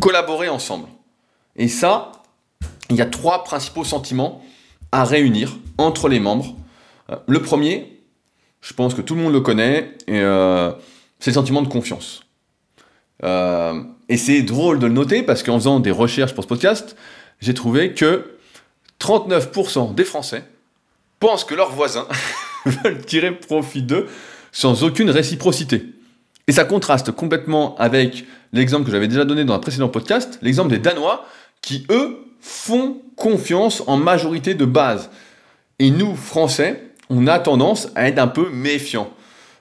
[0.00, 0.88] collaborer ensemble.
[1.56, 2.12] Et ça,
[2.88, 4.42] il y a trois principaux sentiments
[4.92, 6.54] à réunir entre les membres.
[7.26, 8.00] Le premier,
[8.60, 10.72] je pense que tout le monde le connaît, euh,
[11.18, 12.22] c'est le sentiment de confiance.
[13.24, 16.96] Euh, et c'est drôle de le noter parce qu'en faisant des recherches pour ce podcast,
[17.40, 18.36] j'ai trouvé que
[19.00, 20.44] 39% des Français
[21.18, 22.06] pensent que leurs voisins
[22.66, 24.06] veulent tirer profit d'eux
[24.52, 25.86] sans aucune réciprocité.
[26.48, 30.70] Et ça contraste complètement avec l'exemple que j'avais déjà donné dans un précédent podcast, l'exemple
[30.70, 31.24] des Danois
[31.62, 35.10] qui, eux, font confiance en majorité de base.
[35.78, 39.10] Et nous, Français, on a tendance à être un peu méfiants.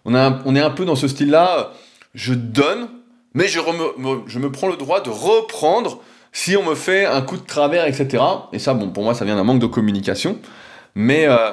[0.06, 1.74] On, est un peu dans ce style-là,
[2.16, 2.88] je donne,
[3.34, 7.46] mais je, me prends le droit de reprendre si on me fait un coup de
[7.46, 8.24] travers, etc.
[8.54, 10.38] Et ça, bon, pour moi, ça vient d'un manque de communication.
[10.96, 11.52] Mais euh,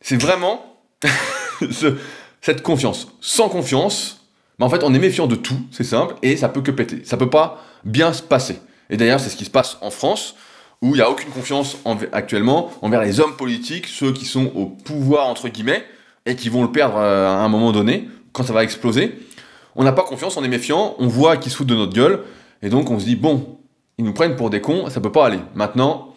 [0.00, 0.76] c'est vraiment
[2.40, 3.08] cette confiance.
[3.20, 4.24] Sans confiance,
[4.60, 7.02] en fait, on est méfiant de tout, c'est simple, et ça peut que péter.
[7.04, 8.60] Ça peut pas bien se passer.
[8.90, 10.36] Et d'ailleurs, c'est ce qui se passe en France,
[10.82, 11.78] où il n'y a aucune confiance
[12.12, 15.84] actuellement envers les hommes politiques, ceux qui sont au pouvoir, entre guillemets,
[16.26, 19.18] et qui vont le perdre euh, à un moment donné, quand ça va exploser.
[19.76, 22.20] On n'a pas confiance, on est méfiant, on voit qu'ils se foutent de notre gueule,
[22.62, 23.58] et donc on se dit, bon,
[23.98, 25.40] ils nous prennent pour des cons, ça peut pas aller.
[25.54, 26.14] Maintenant,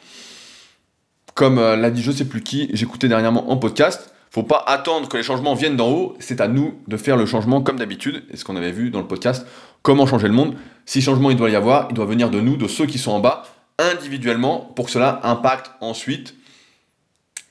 [1.34, 5.08] comme euh, l'a dit je sais plus qui, j'écoutais dernièrement en podcast, faut pas attendre
[5.08, 8.24] que les changements viennent d'en haut, c'est à nous de faire le changement comme d'habitude,
[8.32, 9.46] et ce qu'on avait vu dans le podcast,
[9.82, 10.56] comment changer le monde.
[10.86, 13.12] Si changement il doit y avoir, il doit venir de nous, de ceux qui sont
[13.12, 13.44] en bas,
[13.80, 16.36] individuellement, pour que cela impacte ensuite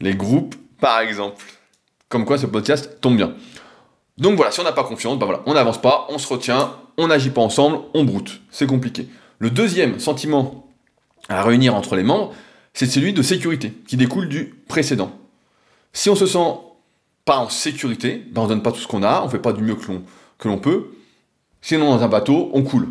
[0.00, 1.44] les groupes, par exemple.
[2.08, 3.34] Comme quoi ce podcast tombe bien.
[4.18, 6.74] Donc voilà, si on n'a pas confiance, ben voilà, on n'avance pas, on se retient,
[6.96, 8.40] on n'agit pas ensemble, on broute.
[8.50, 9.08] C'est compliqué.
[9.38, 10.68] Le deuxième sentiment
[11.28, 12.32] à réunir entre les membres,
[12.72, 15.10] c'est celui de sécurité, qui découle du précédent.
[15.92, 16.54] Si on se sent
[17.24, 19.62] pas en sécurité, ben on donne pas tout ce qu'on a, on fait pas du
[19.62, 20.90] mieux que l'on peut.
[21.60, 22.88] Sinon, dans un bateau, on coule.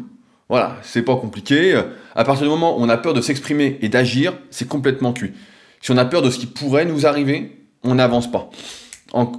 [0.50, 1.82] Voilà, c'est pas compliqué.
[2.16, 5.34] À partir du moment où on a peur de s'exprimer et d'agir, c'est complètement cuit.
[5.82, 8.50] Si on a peur de ce qui pourrait nous arriver, on n'avance pas.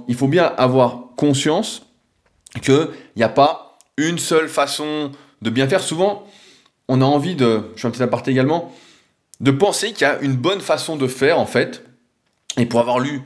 [0.07, 1.83] il faut bien avoir conscience
[2.61, 5.81] qu'il n'y a pas une seule façon de bien faire.
[5.81, 6.25] Souvent,
[6.87, 8.73] on a envie de, je fais un petit aparté également,
[9.39, 11.83] de penser qu'il y a une bonne façon de faire en fait.
[12.57, 13.21] Et pour avoir lu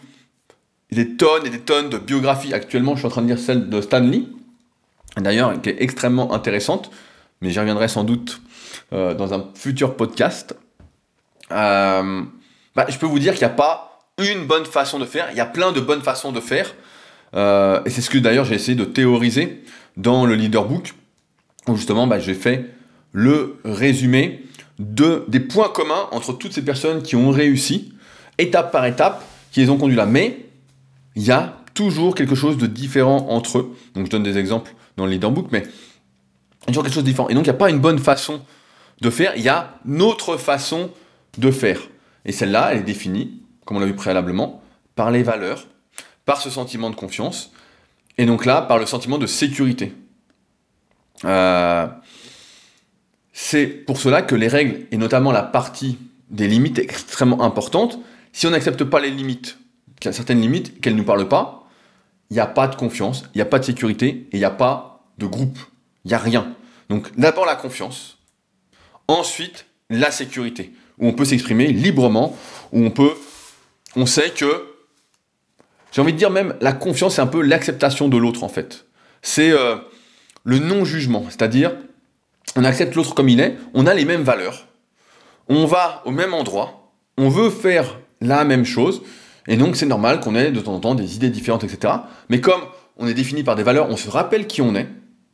[0.92, 3.70] des tonnes et des tonnes de biographies, actuellement je suis en train de lire celle
[3.70, 4.24] de Stanley,
[5.18, 6.92] d'ailleurs qui est extrêmement intéressante,
[7.42, 8.42] mais j'y reviendrai sans doute
[8.94, 10.56] euh, dans un futur podcast.
[11.52, 12.22] Euh,
[12.76, 15.38] bah, je peux vous dire qu'il n'y a pas une bonne façon de faire, il
[15.38, 16.74] y a plein de bonnes façons de faire.
[17.34, 19.64] Euh, et c'est ce que d'ailleurs j'ai essayé de théoriser
[19.98, 20.94] dans le leader book,
[21.68, 22.66] où justement bah, j'ai fait
[23.14, 24.46] le résumé
[24.80, 27.94] de, des points communs entre toutes ces personnes qui ont réussi,
[28.38, 30.06] étape par étape, qui les ont conduits là.
[30.06, 30.46] Mais
[31.16, 33.76] il y a toujours quelque chose de différent entre eux.
[33.96, 35.64] Donc je donne des exemples dans le leader book, mais
[36.68, 37.30] toujours quelque chose de différent.
[37.30, 38.42] Et donc il n'y a pas une bonne façon
[39.02, 40.92] de faire, il y a une autre façon
[41.38, 41.80] de faire.
[42.26, 44.62] Et celle-là, elle est définie, comme on l'a vu préalablement,
[44.96, 45.68] par les valeurs,
[46.26, 47.52] par ce sentiment de confiance,
[48.18, 49.94] et donc là, par le sentiment de sécurité.
[51.26, 51.88] Euh,
[53.34, 55.98] c'est pour cela que les règles, et notamment la partie
[56.30, 58.00] des limites extrêmement importantes.
[58.34, 59.58] Si on n'accepte pas les limites,
[60.00, 61.68] certaines limites, qu'elles ne nous parlent pas,
[62.30, 64.46] il n'y a pas de confiance, il n'y a pas de sécurité et il n'y
[64.46, 65.60] a pas de groupe.
[66.06, 66.56] Il n'y a rien.
[66.90, 68.18] Donc d'abord la confiance,
[69.08, 72.36] ensuite la sécurité, où on peut s'exprimer librement,
[72.72, 73.14] où on peut,
[73.96, 74.68] on sait que,
[75.92, 78.86] j'ai envie de dire même, la confiance, c'est un peu l'acceptation de l'autre en fait.
[79.22, 79.76] C'est euh,
[80.44, 81.74] le non-jugement, c'est-à-dire
[82.56, 84.68] on accepte l'autre comme il est, on a les mêmes valeurs,
[85.48, 89.02] on va au même endroit, on veut faire la même chose,
[89.48, 91.94] et donc c'est normal qu'on ait de temps en temps des idées différentes, etc.
[92.30, 92.62] Mais comme
[92.98, 94.88] on est défini par des valeurs, on se rappelle qui on est,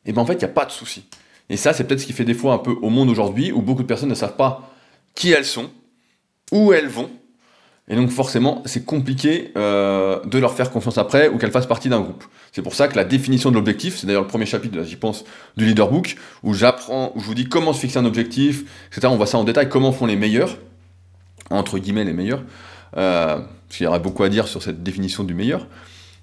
[0.07, 1.05] et bien en fait il n'y a pas de souci.
[1.49, 3.61] Et ça c'est peut-être ce qui fait des fois un peu au monde aujourd'hui, où
[3.61, 4.73] beaucoup de personnes ne savent pas
[5.13, 5.69] qui elles sont,
[6.51, 7.09] où elles vont,
[7.89, 11.87] et donc forcément, c'est compliqué euh, de leur faire confiance après ou qu'elles fassent partie
[11.87, 12.25] d'un groupe.
[12.51, 15.23] C'est pour ça que la définition de l'objectif, c'est d'ailleurs le premier chapitre, j'y pense,
[15.55, 19.07] du leader book, où j'apprends, où je vous dis comment se fixer un objectif, etc.
[19.09, 20.57] On voit ça en détail, comment font les meilleurs,
[21.49, 22.43] entre guillemets les meilleurs,
[22.97, 25.67] euh, parce qu'il y aura beaucoup à dire sur cette définition du meilleur.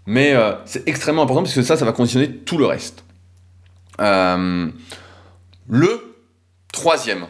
[0.07, 3.04] Mais euh, c'est extrêmement important parce que ça, ça va conditionner tout le reste.
[4.01, 4.71] Euh,
[5.69, 6.17] le
[6.73, 7.27] troisième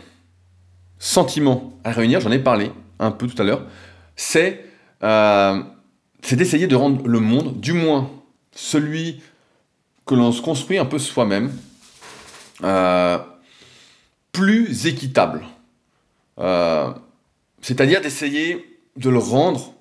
[0.98, 3.62] sentiment à réunir, j'en ai parlé un peu tout à l'heure,
[5.02, 5.62] euh,
[6.22, 8.10] c'est d'essayer de rendre le monde, du moins
[8.52, 9.22] celui
[10.06, 11.52] que l'on se construit un peu soi-même,
[12.62, 13.18] euh,
[14.32, 15.44] plus équitable.
[17.60, 19.72] C'est-à-dire d'essayer de le rendre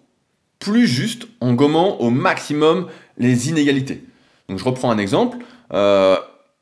[0.60, 4.04] plus juste en gommant au maximum les inégalités.
[4.48, 5.38] Donc je reprends un exemple.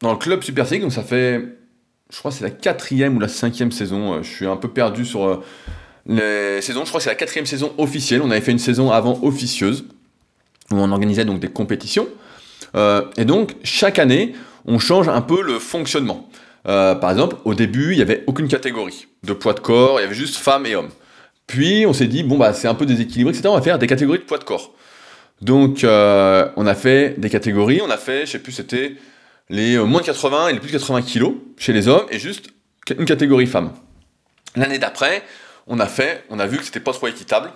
[0.02, 1.42] Dans le club Super League, donc ça fait,
[2.12, 5.44] je crois c'est la quatrième ou la cinquième saison, je suis un peu perdu sur
[6.08, 6.84] les saisons.
[6.84, 8.22] Je crois que c'est la quatrième saison officielle.
[8.24, 9.86] On avait fait une saison avant officieuse,
[10.72, 12.08] où on organisait donc des compétitions.
[12.76, 14.34] Euh, et donc, chaque année,
[14.66, 16.30] on change un peu le fonctionnement.
[16.68, 20.04] Euh, par exemple, au début, il n'y avait aucune catégorie de poids de corps, il
[20.04, 20.90] y avait juste femmes et hommes.
[21.48, 23.50] Puis, on s'est dit, bon, bah, c'est un peu déséquilibré, etc.
[23.50, 24.74] On va faire des catégories de poids de corps.
[25.42, 27.82] Donc, euh, on a fait des catégories.
[27.84, 28.96] On a fait, je sais plus, c'était
[29.49, 32.49] les moins de 80 et les plus de 80 kilos chez les hommes et juste
[32.97, 33.73] une catégorie femmes.
[34.56, 35.23] L'année d'après,
[35.67, 37.51] on a fait, on a vu que c'était pas trop équitable.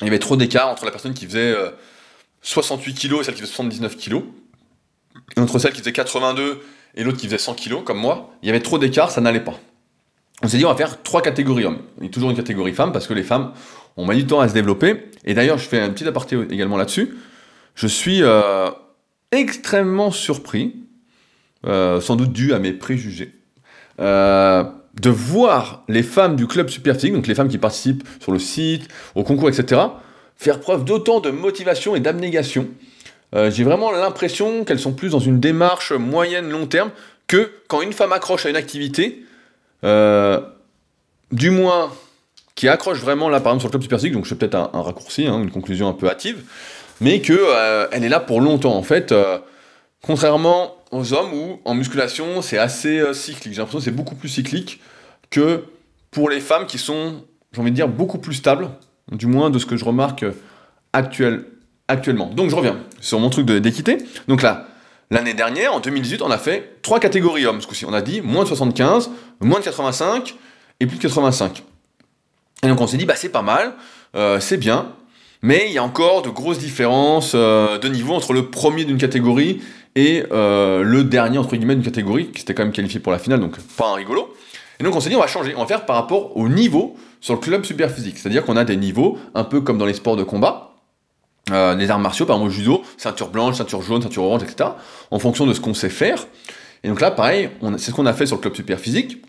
[0.00, 1.54] Il y avait trop d'écart entre la personne qui faisait
[2.42, 4.22] 68 kg et celle qui faisait 79 kg.
[5.36, 6.60] Et entre celle qui faisait 82
[6.94, 9.40] et l'autre qui faisait 100 kg, comme moi, il y avait trop d'écart, ça n'allait
[9.40, 9.58] pas.
[10.42, 11.78] On s'est dit, on va faire trois catégories hommes.
[12.00, 13.52] Et toujours une catégorie femmes, parce que les femmes
[13.96, 15.10] ont mis du temps à se développer.
[15.24, 17.16] Et d'ailleurs, je fais un petit aparté également là-dessus.
[17.74, 18.70] Je suis euh,
[19.32, 20.76] extrêmement surpris,
[21.66, 23.32] euh, sans doute dû à mes préjugés,
[24.00, 24.62] euh,
[25.00, 28.88] de voir les femmes du club Superphysique, donc les femmes qui participent sur le site,
[29.14, 29.80] au concours, etc.,
[30.36, 32.68] faire preuve d'autant de motivation et d'abnégation.
[33.34, 36.90] Euh, j'ai vraiment l'impression qu'elles sont plus dans une démarche moyenne, long terme,
[37.26, 39.24] que quand une femme accroche à une activité,
[41.32, 41.90] du moins
[42.54, 45.26] qui accroche vraiment là, par exemple sur le club Superphysique, donc je peut-être un, raccourci,
[45.26, 46.44] hein, une conclusion un peu hâtive,
[47.02, 48.74] mais qu'elle euh, est là pour longtemps.
[48.74, 49.12] En fait,
[50.02, 53.54] contrairement aux hommes où en musculation c'est assez euh, cyclique.
[53.54, 54.80] J'ai l'impression que c'est beaucoup plus cyclique
[55.30, 55.64] que
[56.10, 58.68] pour les femmes qui sont, j'ai envie de dire, beaucoup plus stables,
[59.10, 60.32] du moins de ce que je remarque euh,
[60.92, 61.46] actuel,
[61.88, 62.26] actuellement.
[62.26, 63.98] Donc je reviens sur mon truc d'équité.
[64.28, 64.68] Donc là,
[65.10, 67.86] l'année dernière, en 2018, on a fait trois catégories hommes ce coup-ci.
[67.86, 69.10] On a dit moins de 75,
[69.40, 70.36] moins de 85
[70.80, 71.64] et plus de 85.
[72.62, 73.72] Et donc on s'est dit, bah c'est pas mal,
[74.14, 74.92] euh, c'est bien,
[75.42, 79.60] mais il y a encore de grosses différences de niveau entre le premier d'une catégorie
[79.94, 83.18] et euh, le dernier, entre guillemets, d'une catégorie, qui s'était quand même qualifié pour la
[83.18, 84.34] finale, donc pas un rigolo.
[84.80, 86.96] Et donc on s'est dit, on va changer, on va faire par rapport au niveau
[87.20, 88.18] sur le club super physique.
[88.18, 90.74] C'est-à-dire qu'on a des niveaux, un peu comme dans les sports de combat,
[91.50, 94.70] euh, les arts martiaux, par exemple au judo, ceinture blanche, ceinture jaune, ceinture orange, etc.,
[95.10, 96.26] en fonction de ce qu'on sait faire.
[96.82, 99.22] Et donc là, pareil, c'est ce qu'on a fait sur le club super physique,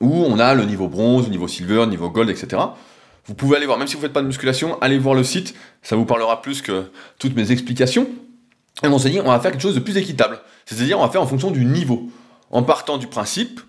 [0.00, 2.60] où on a le niveau bronze, le niveau silver, le niveau gold, etc.
[3.26, 5.22] Vous pouvez aller voir, même si vous ne faites pas de musculation, allez voir le
[5.22, 8.08] site, ça vous parlera plus que toutes mes explications.
[8.82, 10.40] Et on s'est dit, on va faire quelque chose de plus équitable.
[10.66, 12.10] C'est-à-dire, on va faire en fonction du niveau.
[12.50, 13.60] En partant du principe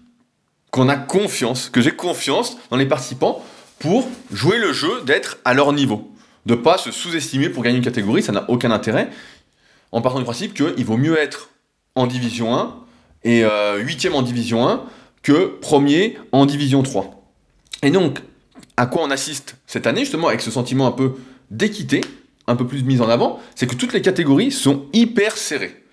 [0.71, 3.43] qu'on a confiance, que j'ai confiance dans les participants
[3.79, 6.11] pour jouer le jeu d'être à leur niveau.
[6.45, 9.09] De pas se sous-estimer pour gagner une catégorie, ça n'a aucun intérêt.
[9.91, 11.49] En partant du principe qu'il vaut mieux être
[11.95, 12.75] en division 1
[13.23, 14.83] et euh, huitième en division 1
[15.21, 17.23] que premier en division 3.
[17.83, 18.21] Et donc,
[18.77, 21.13] à quoi on assiste cette année, justement, avec ce sentiment un peu
[21.51, 22.01] d'équité,
[22.47, 25.83] un peu plus mise en avant, c'est que toutes les catégories sont hyper serrées.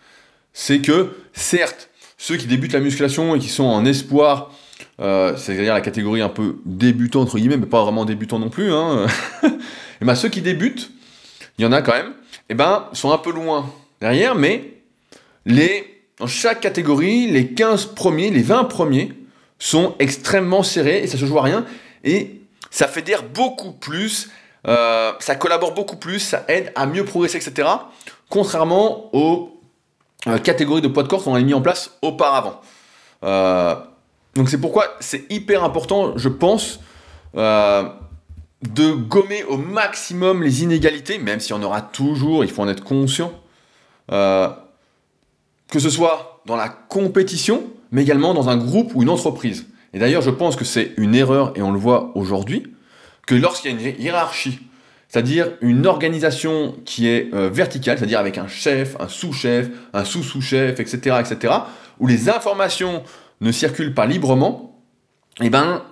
[0.52, 4.52] C'est que, certes, ceux qui débutent la musculation et qui sont en espoir,
[5.00, 8.72] euh, c'est-à-dire la catégorie un peu débutant, entre guillemets, mais pas vraiment débutant non plus,
[8.72, 9.06] hein,
[9.44, 10.90] et ben ceux qui débutent,
[11.58, 12.12] il y en a quand même,
[12.48, 14.82] et ben, sont un peu loin derrière, mais
[15.46, 19.12] les, dans chaque catégorie, les 15 premiers, les 20 premiers
[19.58, 21.64] sont extrêmement serrés et ça se joue à rien.
[22.02, 22.39] Et
[22.70, 24.30] ça fédère beaucoup plus,
[24.66, 27.68] euh, ça collabore beaucoup plus, ça aide à mieux progresser, etc.
[28.28, 29.61] Contrairement aux
[30.26, 32.61] euh, catégories de poids de corps qu'on a mis en place auparavant.
[33.24, 33.74] Euh,
[34.35, 36.80] donc c'est pourquoi c'est hyper important, je pense,
[37.35, 42.85] de gommer au maximum les inégalités, même si on aura toujours, il faut en être
[42.85, 43.33] conscient,
[44.09, 44.54] que
[45.78, 49.66] ce soit dans la compétition, mais également dans un groupe ou une entreprise.
[49.92, 52.74] Et d'ailleurs, je pense que c'est une erreur, et on le voit aujourd'hui,
[53.26, 54.61] que lorsqu'il y a une hiérarchie,
[55.09, 60.79] c'est-à-dire une organisation qui est euh, verticale, c'est-à-dire avec un chef, un sous-chef, un sous-sous-chef,
[60.79, 61.55] etc., etc.,
[61.98, 63.03] où les informations
[63.40, 64.81] ne circulent pas librement,
[65.40, 65.83] eh ben,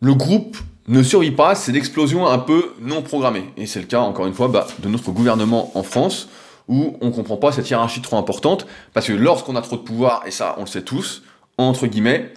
[0.00, 0.58] le groupe
[0.88, 3.44] ne survit pas, c'est l'explosion un peu non programmée.
[3.56, 6.28] Et c'est le cas, encore une fois, bah, de notre gouvernement en France,
[6.68, 9.82] où on ne comprend pas cette hiérarchie trop importante, parce que lorsqu'on a trop de
[9.82, 11.22] pouvoir, et ça on le sait tous,
[11.58, 12.32] entre guillemets,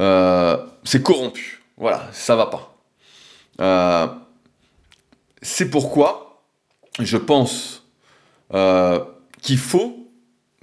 [0.00, 1.62] euh, c'est corrompu.
[1.76, 2.76] Voilà, ça va pas.
[3.60, 4.06] Euh,
[5.42, 6.42] c'est pourquoi
[6.98, 7.84] je pense
[8.54, 9.00] euh,
[9.42, 10.08] qu'il faut,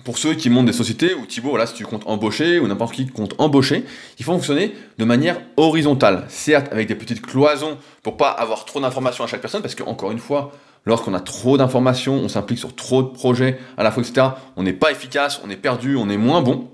[0.03, 2.93] pour ceux qui montent des sociétés, ou Thibaut, voilà, si tu comptes embaucher, ou n'importe
[2.93, 3.85] qui compte embaucher,
[4.19, 6.25] il faut fonctionner de manière horizontale.
[6.27, 10.11] Certes, avec des petites cloisons pour pas avoir trop d'informations à chaque personne, parce qu'encore
[10.11, 10.51] une fois,
[10.85, 14.63] lorsqu'on a trop d'informations, on s'implique sur trop de projets à la fois, etc., on
[14.63, 16.69] n'est pas efficace, on est perdu, on est moins bon.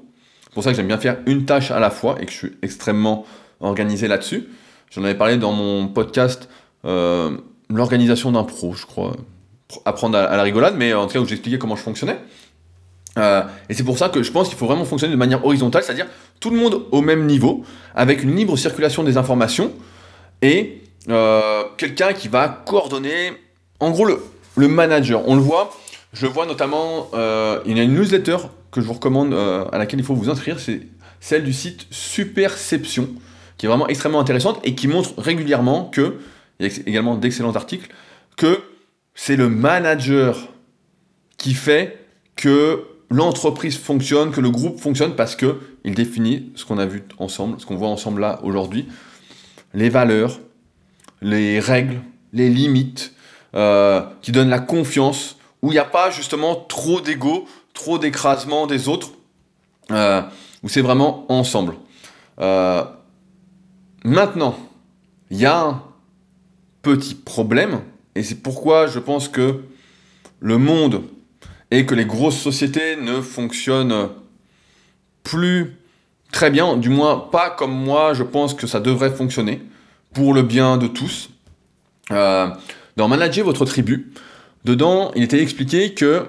[0.49, 2.37] C'est pour ça que j'aime bien faire une tâche à la fois et que je
[2.37, 3.23] suis extrêmement
[3.59, 4.49] organisé là-dessus.
[4.89, 6.49] J'en avais parlé dans mon podcast
[6.85, 7.37] euh,
[7.69, 9.15] L'organisation d'un pro, je crois.
[9.85, 12.17] Apprendre à, la rigolade, mais en tout cas où j'expliquais comment je fonctionnais.
[13.19, 15.83] Euh, et c'est pour ça que je pense qu'il faut vraiment fonctionner de manière horizontale,
[15.83, 16.07] c'est-à-dire
[16.39, 19.71] tout le monde au même niveau, avec une libre circulation des informations,
[20.41, 23.33] et euh, quelqu'un qui va coordonner,
[23.79, 24.19] en gros, le,
[24.55, 25.21] le, manager.
[25.27, 25.69] On le voit,
[26.13, 28.37] je vois notamment, il y a une newsletter
[28.71, 30.81] que je vous recommande, euh, à laquelle il faut vous inscrire, c'est
[31.19, 33.09] celle du site Superception,
[33.57, 36.19] qui est vraiment extrêmement intéressante et qui montre régulièrement que,
[36.59, 37.89] il y a également d'excellents articles,
[38.37, 38.61] que
[39.15, 40.47] c'est le manager
[41.37, 42.05] qui fait
[42.35, 47.03] que l'entreprise fonctionne, que le groupe fonctionne parce que il définit ce qu'on a vu
[47.17, 48.87] ensemble, ce qu'on voit ensemble là aujourd'hui,
[49.73, 50.39] les valeurs,
[51.21, 52.01] les règles,
[52.33, 53.13] les limites,
[53.55, 57.45] euh, qui donnent la confiance, où il n'y a pas justement trop d'ego,
[57.79, 59.11] trop d'écrasement des autres,
[59.91, 60.21] euh,
[60.63, 61.75] où c'est vraiment ensemble.
[62.41, 62.83] Euh,
[64.03, 64.59] maintenant,
[65.31, 65.81] il y a un
[66.81, 67.79] petit problème,
[68.15, 69.63] et c'est pourquoi je pense que
[70.41, 71.03] le monde
[71.71, 74.09] et que les grosses sociétés ne fonctionnent
[75.23, 75.77] plus
[76.33, 79.61] très bien, du moins pas comme moi je pense que ça devrait fonctionner,
[80.13, 81.29] pour le bien de tous.
[82.11, 82.49] Euh,
[82.97, 84.11] dans Manager votre tribu,
[84.65, 86.27] dedans il était expliqué que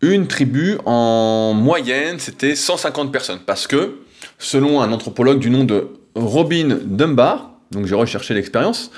[0.00, 3.40] une tribu, en moyenne, c'était 150 personnes.
[3.44, 3.98] Parce que,
[4.38, 8.90] selon un anthropologue du nom de Robin Dunbar, donc j'ai recherché l'expérience,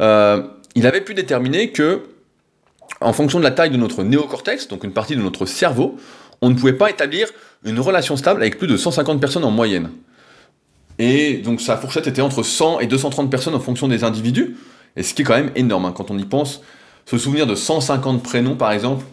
[0.00, 0.42] euh,
[0.74, 2.02] il avait pu déterminer que,
[3.00, 5.96] en fonction de la taille de notre néocortex, donc une partie de notre cerveau,
[6.40, 7.28] on ne pouvait pas établir
[7.64, 9.90] une relation stable avec plus de 150 personnes en moyenne.
[10.98, 14.56] Et donc sa fourchette était entre 100 et 230 personnes en fonction des individus,
[14.96, 16.62] et ce qui est quand même énorme hein, quand on y pense.
[17.04, 19.04] Se souvenir de 150 prénoms par exemple,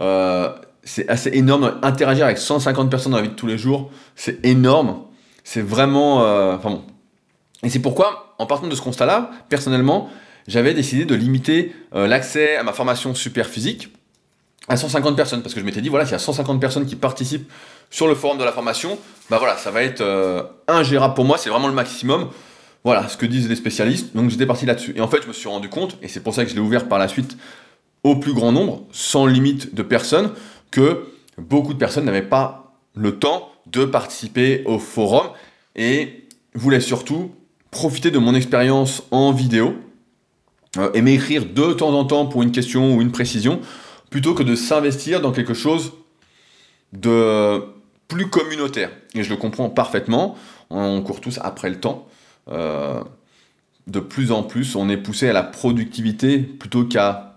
[0.00, 0.50] euh,
[0.82, 1.78] c'est assez énorme.
[1.82, 5.02] Interagir avec 150 personnes dans la vie de tous les jours, c'est énorme.
[5.44, 6.24] C'est vraiment.
[6.24, 6.82] Euh, enfin bon.
[7.62, 10.08] Et c'est pourquoi, en partant de ce constat-là, personnellement,
[10.48, 13.90] j'avais décidé de limiter euh, l'accès à ma formation super physique
[14.68, 15.42] à 150 personnes.
[15.42, 17.50] Parce que je m'étais dit, voilà, s'il y a 150 personnes qui participent
[17.90, 21.36] sur le forum de la formation, bah voilà, ça va être euh, ingérable pour moi,
[21.38, 22.30] c'est vraiment le maximum.
[22.82, 24.16] Voilà ce que disent les spécialistes.
[24.16, 24.94] Donc j'étais parti là-dessus.
[24.96, 26.60] Et en fait, je me suis rendu compte, et c'est pour ça que je l'ai
[26.60, 27.36] ouvert par la suite
[28.02, 30.32] au plus grand nombre, sans limite de personnes,
[30.70, 31.06] que
[31.38, 35.28] beaucoup de personnes n'avaient pas le temps de participer au forum
[35.76, 37.32] et voulaient surtout
[37.70, 39.74] profiter de mon expérience en vidéo
[40.76, 43.60] euh, et m'écrire de temps en temps pour une question ou une précision
[44.10, 45.92] plutôt que de s'investir dans quelque chose
[46.92, 47.62] de
[48.08, 48.90] plus communautaire.
[49.14, 50.36] Et je le comprends parfaitement,
[50.68, 52.08] on court tous après le temps.
[52.48, 53.02] Euh,
[53.86, 57.29] de plus en plus, on est poussé à la productivité plutôt qu'à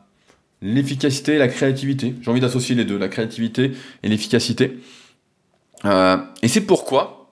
[0.64, 2.16] l'efficacité et la créativité.
[2.22, 4.80] J'ai envie d'associer les deux, la créativité et l'efficacité.
[5.86, 7.32] Euh, et c'est pourquoi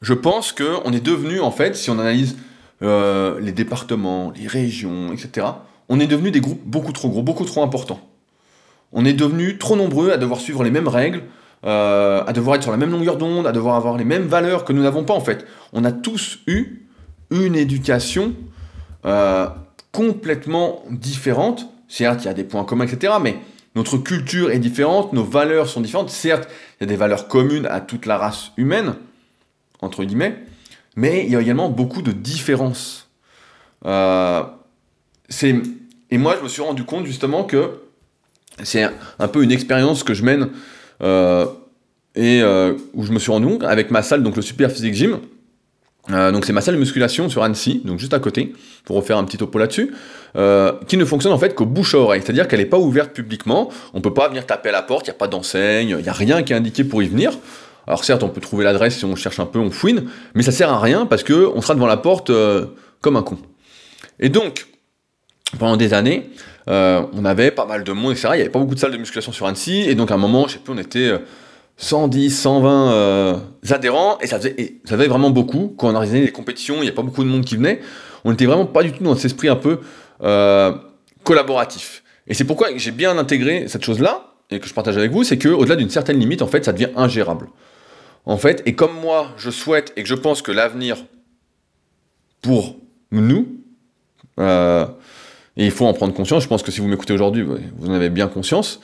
[0.00, 2.36] je pense qu'on est devenu, en fait, si on analyse
[2.82, 5.46] euh, les départements, les régions, etc.,
[5.88, 8.00] on est devenu des groupes beaucoup trop gros, beaucoup trop importants.
[8.92, 11.24] On est devenu trop nombreux à devoir suivre les mêmes règles,
[11.64, 14.64] euh, à devoir être sur la même longueur d'onde, à devoir avoir les mêmes valeurs
[14.64, 15.44] que nous n'avons pas en fait.
[15.72, 16.86] On a tous eu
[17.30, 18.34] une éducation
[19.92, 23.14] complètement différente Certes, il y a des points communs, etc.
[23.20, 23.38] Mais
[23.74, 26.10] notre culture est différente, nos valeurs sont différentes.
[26.10, 28.94] Certes, il y a des valeurs communes à toute la race humaine,
[29.80, 30.36] entre guillemets,
[30.96, 33.08] mais il y a également beaucoup de différences.
[33.84, 35.54] c'est
[36.10, 37.80] et moi, je me suis rendu compte justement que
[38.62, 40.50] c'est un peu une expérience que je mène
[42.14, 42.42] et
[42.94, 45.20] où je me suis rendu compte avec ma salle, donc le Super Physique Gym.
[46.08, 48.54] Donc c'est ma salle de musculation sur Annecy, donc juste à côté,
[48.84, 49.94] pour refaire un petit topo là-dessus,
[50.86, 53.70] qui ne fonctionne en fait qu'au bouche à oreille, c'est-à-dire qu'elle n'est pas ouverte publiquement,
[53.92, 56.02] on ne peut pas venir taper à la porte, il n'y a pas d'enseigne, il
[56.02, 57.32] n'y a rien qui est indiqué pour y venir.
[57.86, 60.04] Alors certes, on peut trouver l'adresse si on cherche un peu, on fouine,
[60.34, 62.30] mais ça sert à rien parce que on sera devant la porte
[63.00, 63.38] comme un con.
[64.20, 64.66] Et donc,
[65.58, 66.30] pendant des années,
[66.68, 68.28] euh, on avait pas mal de monde, etc.
[68.32, 70.18] Il n'y avait pas beaucoup de salles de musculation sur Annecy, et donc à un
[70.18, 71.12] moment, je sais plus, on était
[71.78, 73.36] 110, 120 euh,
[73.70, 75.74] adhérents, et ça, faisait, vraiment beaucoup.
[75.78, 77.80] Quand on organisait les compétitions, il n'y a pas beaucoup de monde qui venait.
[78.24, 79.78] On n'était vraiment pas du tout dans cet esprit un peu
[80.22, 80.72] euh,
[81.22, 82.02] collaboratif.
[82.26, 85.38] Et c'est pourquoi j'ai bien intégré cette chose-là, et que je partage avec vous, c'est
[85.38, 87.48] qu'au-delà d'une certaine limite, en fait, ça devient ingérable.
[88.26, 90.96] En fait, et comme moi, je souhaite et que je pense que l'avenir
[92.42, 92.76] pour
[93.12, 93.46] nous,
[95.58, 97.92] et il faut en prendre conscience, je pense que si vous m'écoutez aujourd'hui, vous en
[97.92, 98.80] avez bien conscience,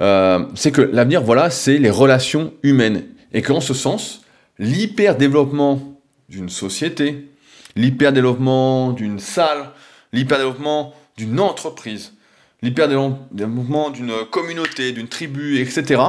[0.00, 3.04] euh, c'est que l'avenir, voilà, c'est les relations humaines.
[3.32, 4.22] Et qu'en ce sens,
[4.58, 7.30] l'hyper-développement d'une société,
[7.76, 9.70] l'hyper-développement d'une salle,
[10.12, 12.14] l'hyper-développement d'une entreprise,
[12.62, 16.02] l'hyper-développement d'une communauté, d'une tribu, etc.,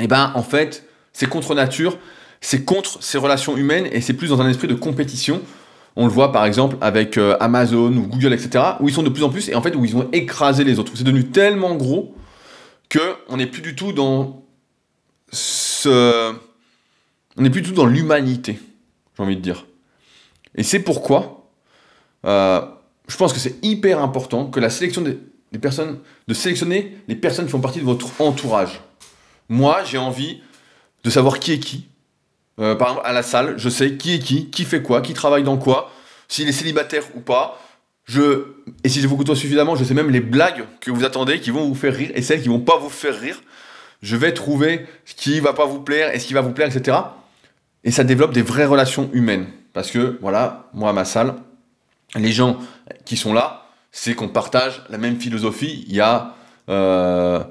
[0.00, 1.98] eh ben, en fait, c'est contre nature,
[2.40, 5.40] c'est contre ces relations humaines et c'est plus dans un esprit de compétition
[5.96, 9.08] on le voit par exemple avec euh, Amazon ou Google, etc., où ils sont de
[9.08, 10.92] plus en plus et en fait où ils ont écrasé les autres.
[10.94, 12.14] C'est devenu tellement gros
[13.28, 14.44] on n'est plus du tout dans
[15.32, 16.34] ce,
[17.36, 18.58] on n'est plus du tout dans l'humanité,
[19.16, 19.66] j'ai envie de dire.
[20.54, 21.44] Et c'est pourquoi
[22.24, 22.64] euh,
[23.08, 25.18] je pense que c'est hyper important que la sélection des,
[25.52, 28.80] des, personnes, de sélectionner les personnes qui font partie de votre entourage.
[29.48, 30.40] Moi, j'ai envie
[31.04, 31.86] de savoir qui est qui,
[32.60, 35.12] euh, par exemple, à la salle, je sais qui est qui, qui fait quoi, qui
[35.12, 35.90] travaille dans quoi,
[36.28, 37.60] s'il est célibataire ou pas.
[38.04, 41.40] Je, et si je vous côtoie suffisamment, je sais même les blagues que vous attendez
[41.40, 43.40] qui vont vous faire rire et celles qui vont pas vous faire rire.
[44.02, 46.74] Je vais trouver ce qui va pas vous plaire et ce qui va vous plaire,
[46.74, 46.98] etc.
[47.84, 49.46] Et ça développe des vraies relations humaines.
[49.72, 51.34] Parce que, voilà, moi ma salle,
[52.14, 52.58] les gens
[53.04, 55.84] qui sont là, c'est qu'on partage la même philosophie.
[55.88, 56.34] Il y a.
[56.68, 57.42] Euh,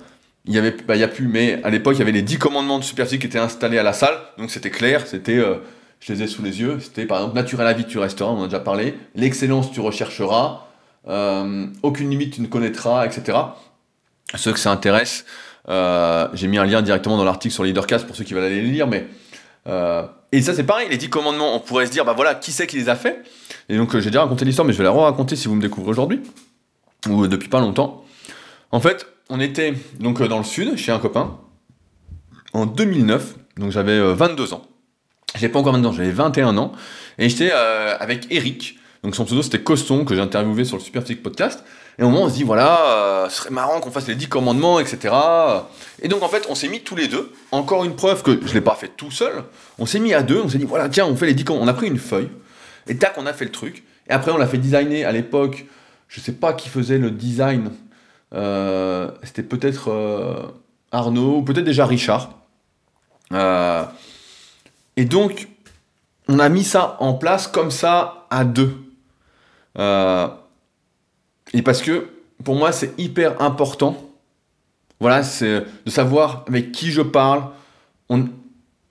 [0.45, 2.37] il y avait, bah, il y plus, mais à l'époque, il y avait les 10
[2.37, 5.55] commandements de Super qui étaient installés à la salle, donc c'était clair, c'était, euh,
[6.01, 8.39] je les ai sous les yeux, c'était par exemple, naturel à vie, tu resteras, on
[8.39, 10.67] en a déjà parlé, l'excellence, tu rechercheras,
[11.07, 13.37] euh, aucune limite, tu ne connaîtras, etc.
[14.35, 15.25] Ceux que ça intéresse,
[15.69, 18.61] euh, j'ai mis un lien directement dans l'article sur Leadercast pour ceux qui veulent aller
[18.61, 19.07] les lire, mais.
[20.31, 22.67] et ça, c'est pareil, les 10 commandements, on pourrait se dire, bah voilà, qui c'est
[22.67, 23.23] qui les a fait
[23.69, 25.91] Et donc, j'ai déjà raconté l'histoire, mais je vais la raconter si vous me découvrez
[25.91, 26.21] aujourd'hui,
[27.09, 28.03] ou depuis pas longtemps.
[28.71, 31.37] En fait, on était donc euh, dans le sud, chez un copain,
[32.53, 34.61] en 2009, donc j'avais 22 euh, ans.
[35.35, 36.73] J'avais pas encore 22 ans, j'avais 21 ans,
[37.17, 40.83] et j'étais euh, avec Eric, donc son pseudo c'était Coston, que j'ai interviewé sur le
[40.83, 41.63] Super Physique Podcast,
[41.99, 44.79] et au moment on se dit, voilà, ce serait marrant qu'on fasse les 10 commandements,
[44.79, 45.13] etc.
[46.01, 48.53] Et donc en fait, on s'est mis tous les deux, encore une preuve que je
[48.53, 49.43] l'ai pas fait tout seul,
[49.77, 51.65] on s'est mis à deux, on s'est dit, voilà, tiens, on fait les 10 commandements,
[51.65, 52.29] on a pris une feuille,
[52.87, 55.65] et tac, on a fait le truc, et après on l'a fait designer à l'époque,
[56.07, 57.71] je sais pas qui faisait le design,
[58.33, 60.41] euh, c'était peut-être euh,
[60.91, 62.31] Arnaud, ou peut-être déjà Richard.
[63.31, 63.83] Euh,
[64.95, 65.47] et donc,
[66.27, 68.75] on a mis ça en place comme ça à deux.
[69.77, 72.09] Et parce que
[72.43, 74.09] pour moi, c'est hyper important.
[74.99, 77.43] Voilà, c'est de savoir avec qui je parle.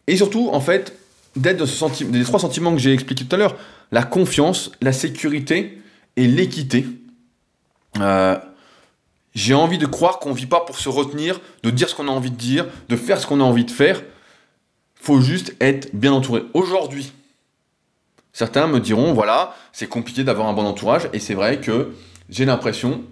[0.06, 0.98] Et surtout, en fait,
[1.36, 3.56] d'être dans ce sentiment, des trois sentiments que j'ai expliqués tout à l'heure
[3.92, 5.78] la confiance, la sécurité
[6.16, 6.86] et l'équité.
[8.00, 8.38] Euh,
[9.34, 12.08] j'ai envie de croire qu'on ne vit pas pour se retenir, de dire ce qu'on
[12.08, 14.02] a envie de dire, de faire ce qu'on a envie de faire.
[14.94, 16.42] faut juste être bien entouré.
[16.54, 17.12] Aujourd'hui,
[18.32, 21.92] certains me diront, voilà, c'est compliqué d'avoir un bon entourage, et c'est vrai que
[22.28, 23.02] j'ai l'impression,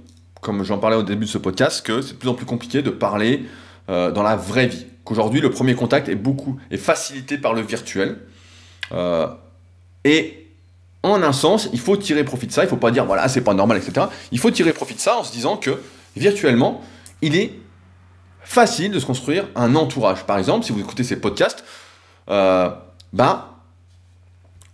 [0.40, 2.82] comme j'en parlais au début de ce podcast, que c'est de plus en plus compliqué
[2.82, 3.44] de parler
[3.88, 4.86] euh, dans la vraie vie.
[5.04, 8.18] Qu'aujourd'hui, le premier contact est beaucoup est facilité par le virtuel.
[8.92, 9.26] Euh,
[10.04, 10.46] et
[11.02, 12.62] en un sens, il faut tirer profit de ça.
[12.62, 14.06] Il ne faut pas dire voilà, c'est pas normal, etc.
[14.32, 15.80] Il faut tirer profit de ça en se disant que
[16.16, 16.82] virtuellement,
[17.22, 17.52] il est
[18.42, 20.24] facile de se construire un entourage.
[20.24, 21.64] Par exemple, si vous écoutez ces podcasts,
[22.28, 22.70] euh,
[23.12, 23.59] bah,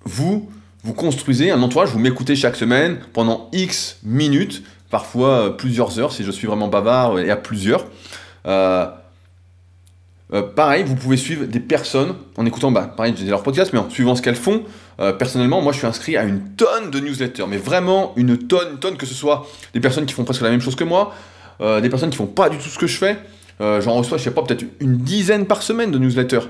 [0.07, 0.51] vous,
[0.83, 6.13] vous construisez un entourage, vous m'écoutez chaque semaine pendant X minutes, parfois euh, plusieurs heures
[6.13, 7.85] si je suis vraiment bavard et à plusieurs.
[8.47, 8.87] Euh,
[10.55, 14.15] pareil, vous pouvez suivre des personnes en écoutant, bah, pareil, leur podcast, mais en suivant
[14.15, 14.63] ce qu'elles font.
[15.19, 18.79] personnellement, moi, je suis inscrit à une tonne de newsletters, mais vraiment une tonne, une
[18.79, 21.15] tonne, que ce soit des personnes qui font presque la même chose que moi,
[21.61, 23.19] euh, des personnes qui font pas du tout ce que je fais.
[23.61, 26.49] Euh, j'en reçois, je sais pas, peut-être une dizaine par semaine de newsletters.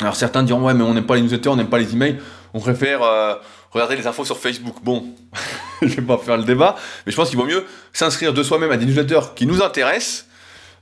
[0.00, 2.18] Alors certains diront, ouais, mais on n'aime pas les newsletters, on n'aime pas les emails.
[2.54, 3.34] On préfère euh,
[3.70, 4.76] regarder les infos sur Facebook.
[4.82, 5.06] Bon,
[5.82, 6.76] je vais pas faire le débat,
[7.06, 10.26] mais je pense qu'il vaut mieux s'inscrire de soi-même à des newsletters qui nous intéressent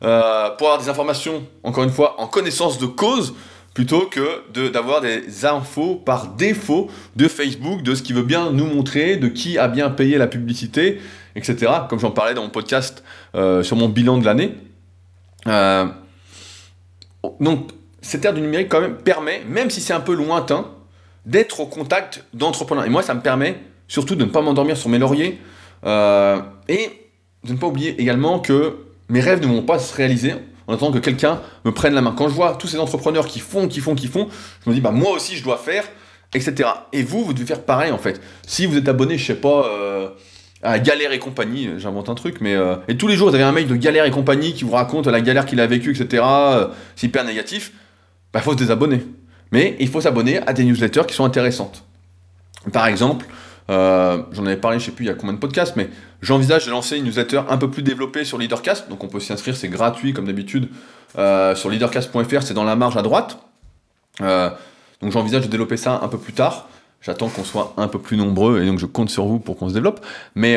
[0.02, 3.34] euh, pour avoir des informations, encore une fois, en connaissance de cause,
[3.74, 8.66] plutôt que d'avoir des infos par défaut de Facebook, de ce qui veut bien nous
[8.66, 11.00] montrer, de qui a bien payé la publicité,
[11.36, 11.72] etc.
[11.88, 13.04] Comme j'en parlais dans mon podcast
[13.36, 14.54] euh, sur mon bilan de l'année.
[17.38, 17.70] Donc,
[18.02, 20.66] cette ère du numérique, quand même, permet, même si c'est un peu lointain,
[21.26, 22.86] d'être au contact d'entrepreneurs.
[22.86, 25.38] Et moi, ça me permet surtout de ne pas m'endormir sur mes lauriers
[25.84, 26.90] euh, et
[27.44, 28.76] de ne pas oublier également que
[29.08, 30.34] mes rêves ne vont pas se réaliser
[30.66, 32.14] en attendant que quelqu'un me prenne la main.
[32.16, 34.28] Quand je vois tous ces entrepreneurs qui font, qui font, qui font,
[34.64, 35.84] je me dis, bah moi aussi, je dois faire,
[36.32, 36.68] etc.
[36.92, 38.20] Et vous, vous devez faire pareil, en fait.
[38.46, 40.10] Si vous êtes abonné, je sais pas, euh,
[40.62, 42.54] à Galère et compagnie, j'invente un truc, mais...
[42.54, 44.72] Euh, et tous les jours, vous avez un mail de Galère et compagnie qui vous
[44.72, 46.22] raconte la galère qu'il a vécue, etc.
[46.94, 47.72] c'est hyper négatif.
[48.32, 49.00] Bah, faut se désabonner.
[49.52, 51.84] Mais il faut s'abonner à des newsletters qui sont intéressantes.
[52.72, 53.26] Par exemple,
[53.70, 55.88] euh, j'en avais parlé, je sais plus il y a combien de podcasts, mais
[56.22, 58.88] j'envisage de lancer une newsletter un peu plus développée sur Leadercast.
[58.88, 60.68] Donc on peut s'y inscrire, c'est gratuit comme d'habitude.
[61.18, 63.38] Euh, sur leadercast.fr, c'est dans la marge à droite.
[64.20, 64.50] Euh,
[65.00, 66.68] donc j'envisage de développer ça un peu plus tard.
[67.00, 69.68] J'attends qu'on soit un peu plus nombreux et donc je compte sur vous pour qu'on
[69.68, 70.04] se développe.
[70.34, 70.56] Mais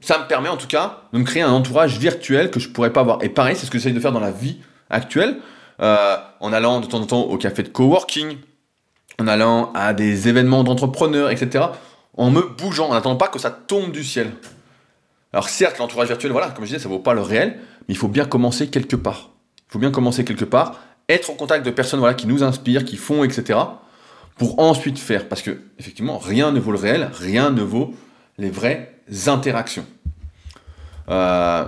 [0.00, 2.92] ça me permet en tout cas de me créer un entourage virtuel que je pourrais
[2.92, 3.22] pas avoir.
[3.22, 4.58] Et pareil, c'est ce que j'essaye de faire dans la vie
[4.88, 5.36] actuelle.
[5.82, 8.36] Euh, en allant de temps en temps au café de coworking,
[9.18, 11.64] en allant à des événements d'entrepreneurs, etc.
[12.16, 14.30] En me bougeant, en n'attendant pas que ça tombe du ciel.
[15.32, 17.58] Alors certes, l'entourage virtuel, voilà, comme je disais, ça vaut pas le réel,
[17.88, 19.30] mais il faut bien commencer quelque part.
[19.68, 20.78] Il faut bien commencer quelque part,
[21.08, 23.58] être en contact de personnes voilà, qui nous inspirent, qui font, etc.
[24.36, 25.28] Pour ensuite faire.
[25.28, 27.94] Parce que, effectivement, rien ne vaut le réel, rien ne vaut
[28.38, 28.94] les vraies
[29.26, 29.86] interactions.
[31.08, 31.64] Euh,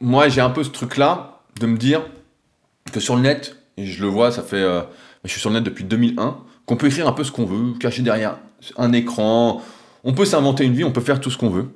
[0.00, 2.02] moi, j'ai un peu ce truc-là de me dire,
[2.92, 4.56] que sur le net, et je le vois, ça fait.
[4.56, 4.82] Euh,
[5.24, 7.78] je suis sur le net depuis 2001, qu'on peut écrire un peu ce qu'on veut,
[7.78, 8.38] cacher derrière
[8.76, 9.62] un écran.
[10.04, 11.68] On peut s'inventer une vie, on peut faire tout ce qu'on veut.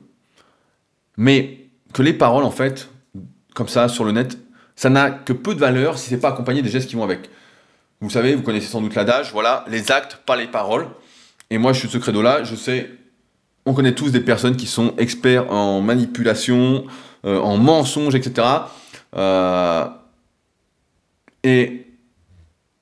[1.16, 2.88] Mais que les paroles, en fait,
[3.55, 4.38] comme ça, sur le net,
[4.76, 7.30] ça n'a que peu de valeur si c'est pas accompagné des gestes qui vont avec.
[8.00, 10.88] Vous savez, vous connaissez sans doute l'adage, voilà, les actes, pas les paroles.
[11.50, 12.90] Et moi, je suis de ce credo-là, je sais,
[13.66, 16.84] on connaît tous des personnes qui sont experts en manipulation,
[17.24, 18.46] euh, en mensonges, etc.
[19.16, 19.86] Euh,
[21.45, 21.86] et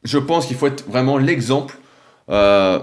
[0.05, 1.77] je pense qu'il faut être vraiment l'exemple
[2.31, 2.81] euh,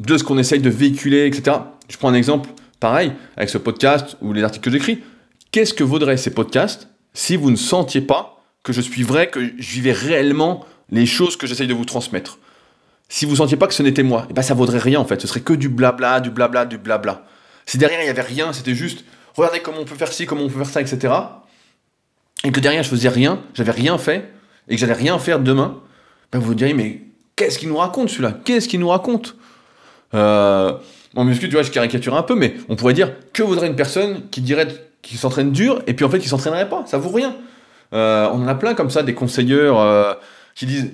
[0.00, 1.58] de ce qu'on essaye de véhiculer, etc.
[1.88, 2.50] Je prends un exemple
[2.80, 5.02] pareil avec ce podcast ou les articles que j'écris.
[5.52, 9.40] Qu'est-ce que vaudraient ces podcasts si vous ne sentiez pas que je suis vrai, que
[9.58, 12.38] je vivais réellement les choses que j'essaye de vous transmettre?
[13.08, 14.98] Si vous ne sentiez pas que ce n'était moi, et eh ben ça vaudrait rien
[14.98, 15.20] en fait.
[15.20, 17.26] Ce serait que du blabla, du blabla, du blabla.
[17.66, 19.04] Si derrière il n'y avait rien, c'était juste
[19.34, 21.12] regardez comment on peut faire ci, comment on peut faire ça, etc.
[22.44, 24.32] Et que derrière je faisais rien, j'avais rien fait,
[24.68, 25.80] et que j'allais rien faire demain,
[26.30, 27.02] ben vous vous diriez, mais
[27.36, 28.34] qu'est-ce qu'il nous raconte celui-là?
[28.44, 29.36] Qu'est-ce qu'il nous raconte?
[30.14, 30.72] Euh,
[31.14, 33.76] En muscu, tu vois, je caricature un peu, mais on pourrait dire que vaudrait une
[33.76, 34.68] personne qui dirait
[35.02, 37.36] qu'il s'entraîne dur et puis en fait qui s'entraînerait pas Ça vaut rien.
[37.92, 40.14] Euh, on en a plein comme ça, des conseilleurs euh,
[40.54, 40.90] qui disent.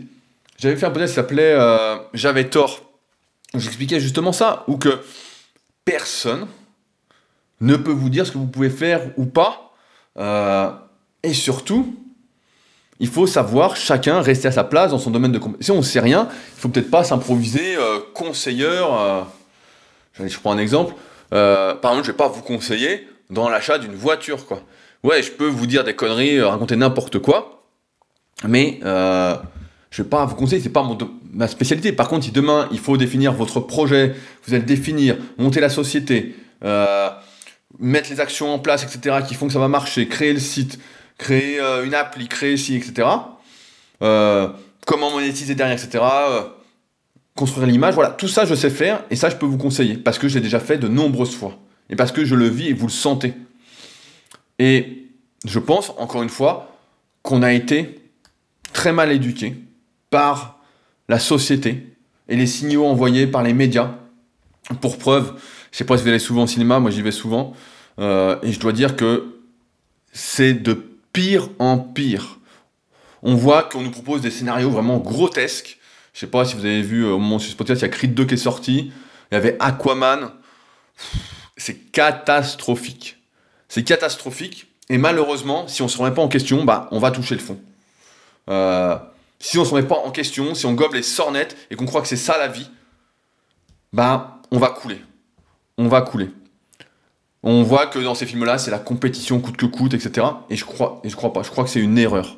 [0.59, 2.81] J'avais fait un podcast qui s'appelait euh, J'avais tort.
[3.55, 5.01] J'expliquais justement ça, ou que
[5.85, 6.47] personne
[7.61, 9.73] ne peut vous dire ce que vous pouvez faire ou pas.
[11.23, 11.95] et surtout,
[13.01, 15.65] il faut savoir chacun rester à sa place dans son domaine de compétence.
[15.65, 19.01] Si on ne sait rien, il faut peut-être pas s'improviser euh, conseilleur.
[19.01, 19.23] Euh,
[20.19, 20.95] je prends un exemple.
[21.33, 24.63] Euh, par exemple, je vais pas vous conseiller dans l'achat d'une voiture, quoi.
[25.05, 27.63] Ouais, je peux vous dire des conneries, raconter n'importe quoi,
[28.43, 30.85] mais je vais pas vous conseiller, c'est pas
[31.33, 31.93] ma spécialité.
[31.93, 35.69] Par contre, si demain il faut définir votre projet, vous allez le définir, monter la
[35.69, 36.35] société,
[37.79, 40.81] mettre les actions en place, etc., qui font que ça va marcher, créer le site,
[41.19, 43.09] créer euh, une appli, créer ci, etc.
[44.03, 44.49] Euh,
[44.87, 46.03] comment monétiser derrière, etc.
[46.03, 46.43] Euh,
[47.35, 50.19] construire l'image, voilà, tout ça je sais faire et ça je peux vous conseiller parce
[50.19, 51.57] que j'ai déjà fait de nombreuses fois
[51.89, 53.35] et parce que je le vis et vous le sentez.
[54.59, 55.07] Et
[55.45, 56.77] je pense, encore une fois,
[57.23, 58.01] qu'on a été
[58.73, 59.55] très mal éduqué
[60.11, 60.59] par
[61.09, 61.87] la société
[62.29, 63.95] et les signaux envoyés par les médias.
[64.81, 65.35] Pour preuve,
[65.71, 67.55] je sais pas si vous allez souvent au cinéma, moi j'y vais souvent,
[67.99, 69.39] et je dois dire que
[70.13, 72.39] c'est de pire en pire.
[73.23, 75.79] On voit qu'on nous propose des scénarios vraiment grotesques.
[76.13, 77.91] Je sais pas si vous avez vu euh, au moment ce podcast, il y a
[77.91, 78.93] Creed 2 qui est sorti.
[79.31, 80.33] Il y avait Aquaman.
[81.57, 83.19] C'est catastrophique.
[83.69, 84.67] C'est catastrophique.
[84.89, 87.41] Et malheureusement, si on ne se remet pas en question, bah, on va toucher le
[87.41, 87.61] fond.
[88.49, 88.97] Euh,
[89.39, 91.87] si on ne se remet pas en question, si on gobe les sornettes et qu'on
[91.87, 92.71] croit que c'est ça la vie,
[93.93, 95.01] bah, on va couler.
[95.77, 96.31] On va couler.
[97.43, 100.27] On voit que dans ces films-là, c'est la compétition coûte que coûte, etc.
[100.51, 101.43] Et je crois, et je crois pas.
[101.43, 102.37] Je crois que c'est une erreur.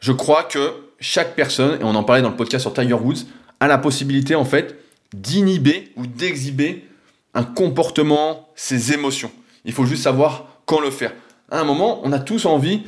[0.00, 3.26] Je crois que chaque personne, et on en parlait dans le podcast sur Tiger Woods,
[3.60, 4.78] a la possibilité en fait
[5.14, 6.86] d'inhiber ou d'exhiber
[7.34, 9.30] un comportement, ses émotions.
[9.64, 11.12] Il faut juste savoir quand le faire.
[11.50, 12.82] À un moment, on a tous envie,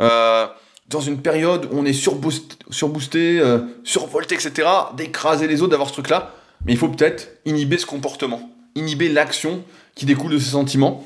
[0.00, 0.46] euh,
[0.88, 5.88] dans une période où on est surboosté, surboosté euh, survolté, etc., d'écraser les autres, d'avoir
[5.88, 6.34] ce truc-là.
[6.64, 9.64] Mais il faut peut-être inhiber ce comportement, inhiber l'action
[9.94, 11.04] qui découle de ces sentiments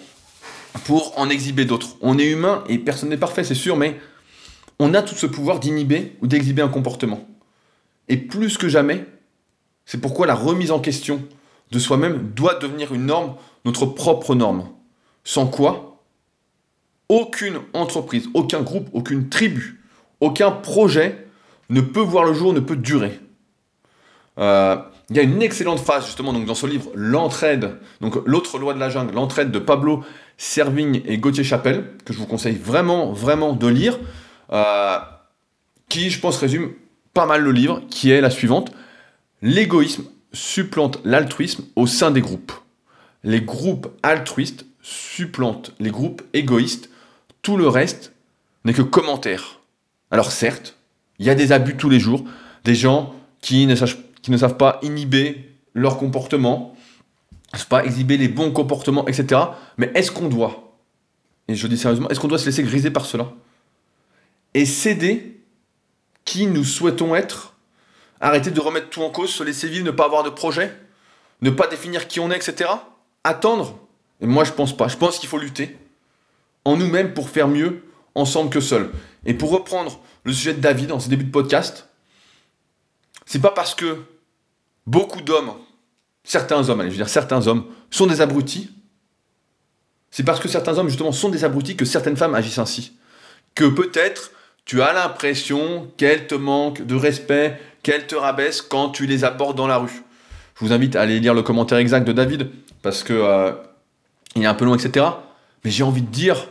[0.84, 1.96] pour en exhiber d'autres.
[2.00, 3.98] On est humain et personne n'est parfait, c'est sûr, mais
[4.78, 7.26] on a tout ce pouvoir d'inhiber ou d'exhiber un comportement.
[8.08, 9.04] Et plus que jamais,
[9.84, 11.22] c'est pourquoi la remise en question
[11.70, 14.68] de soi-même doit devenir une norme, notre propre norme.
[15.24, 16.02] Sans quoi,
[17.08, 19.82] aucune entreprise, aucun groupe, aucune tribu,
[20.20, 21.26] aucun projet
[21.70, 23.20] ne peut voir le jour, ne peut durer.
[24.38, 24.76] Euh,
[25.10, 28.74] il y a une excellente phrase justement donc, dans ce livre, L'entraide, donc l'autre loi
[28.74, 30.04] de la jungle, l'entraide de Pablo
[30.36, 33.98] Servigne et Gauthier Chapelle, que je vous conseille vraiment, vraiment de lire,
[34.52, 34.98] euh,
[35.88, 36.72] qui je pense résume
[37.14, 38.70] pas mal le livre, qui est la suivante.
[39.40, 42.52] L'égoïsme supplante l'altruisme au sein des groupes.
[43.24, 46.90] Les groupes altruistes supplantent les groupes égoïstes.
[47.42, 48.12] Tout le reste
[48.64, 49.60] n'est que commentaire.
[50.10, 50.76] Alors certes,
[51.18, 52.24] il y a des abus tous les jours,
[52.64, 53.74] des gens qui ne,
[54.22, 56.76] qui ne savent pas inhiber leur comportement,
[57.52, 59.40] ne savent pas exhiber les bons comportements, etc.
[59.76, 60.74] Mais est-ce qu'on doit,
[61.48, 63.32] et je dis sérieusement, est-ce qu'on doit se laisser griser par cela
[64.54, 65.40] Et céder
[66.24, 67.54] qui nous souhaitons être
[68.20, 70.74] Arrêter de remettre tout en cause, se laisser vivre, ne pas avoir de projet,
[71.40, 72.68] ne pas définir qui on est, etc.
[73.22, 73.78] Attendre?
[74.20, 74.88] Et moi, je pense pas.
[74.88, 75.76] Je pense qu'il faut lutter
[76.64, 77.84] en nous-mêmes pour faire mieux
[78.16, 78.90] ensemble que seul.
[79.24, 81.88] Et pour reprendre le sujet de David dans ses débuts de podcast,
[83.28, 83.98] c'est pas parce que
[84.86, 85.52] beaucoup d'hommes,
[86.24, 88.70] certains hommes, allez, je veux dire certains hommes, sont des abrutis,
[90.10, 92.94] c'est parce que certains hommes, justement, sont des abrutis que certaines femmes agissent ainsi.
[93.54, 94.30] Que peut-être
[94.64, 99.58] tu as l'impression qu'elles te manquent de respect, qu'elles te rabaissent quand tu les abordes
[99.58, 100.02] dans la rue.
[100.58, 102.50] Je vous invite à aller lire le commentaire exact de David,
[102.80, 103.52] parce que euh,
[104.36, 105.04] il est un peu long, etc.
[105.64, 106.48] Mais j'ai envie de dire,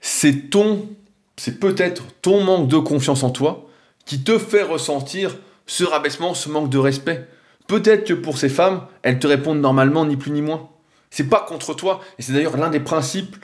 [0.00, 0.88] c'est ton,
[1.36, 3.65] c'est peut-être ton manque de confiance en toi
[4.06, 5.36] qui te fait ressentir
[5.66, 7.28] ce rabaissement, ce manque de respect.
[7.66, 10.70] Peut-être que pour ces femmes, elles te répondent normalement, ni plus ni moins.
[11.10, 13.36] C'est pas contre toi, et c'est d'ailleurs l'un des principes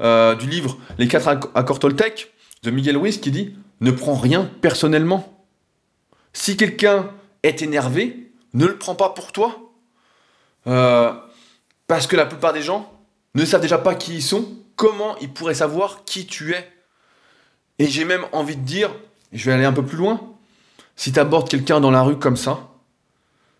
[0.00, 4.50] euh, du livre Les quatre accords Toltec de Miguel Ruiz qui dit Ne prends rien
[4.60, 5.46] personnellement.
[6.32, 7.10] Si quelqu'un
[7.42, 9.72] est énervé, ne le prends pas pour toi.
[10.66, 11.12] Euh,
[11.86, 12.92] parce que la plupart des gens
[13.34, 16.68] ne savent déjà pas qui ils sont, comment ils pourraient savoir qui tu es.
[17.78, 18.90] Et j'ai même envie de dire,
[19.32, 20.20] je vais aller un peu plus loin,
[20.96, 22.60] si tu abordes quelqu'un dans la rue comme ça,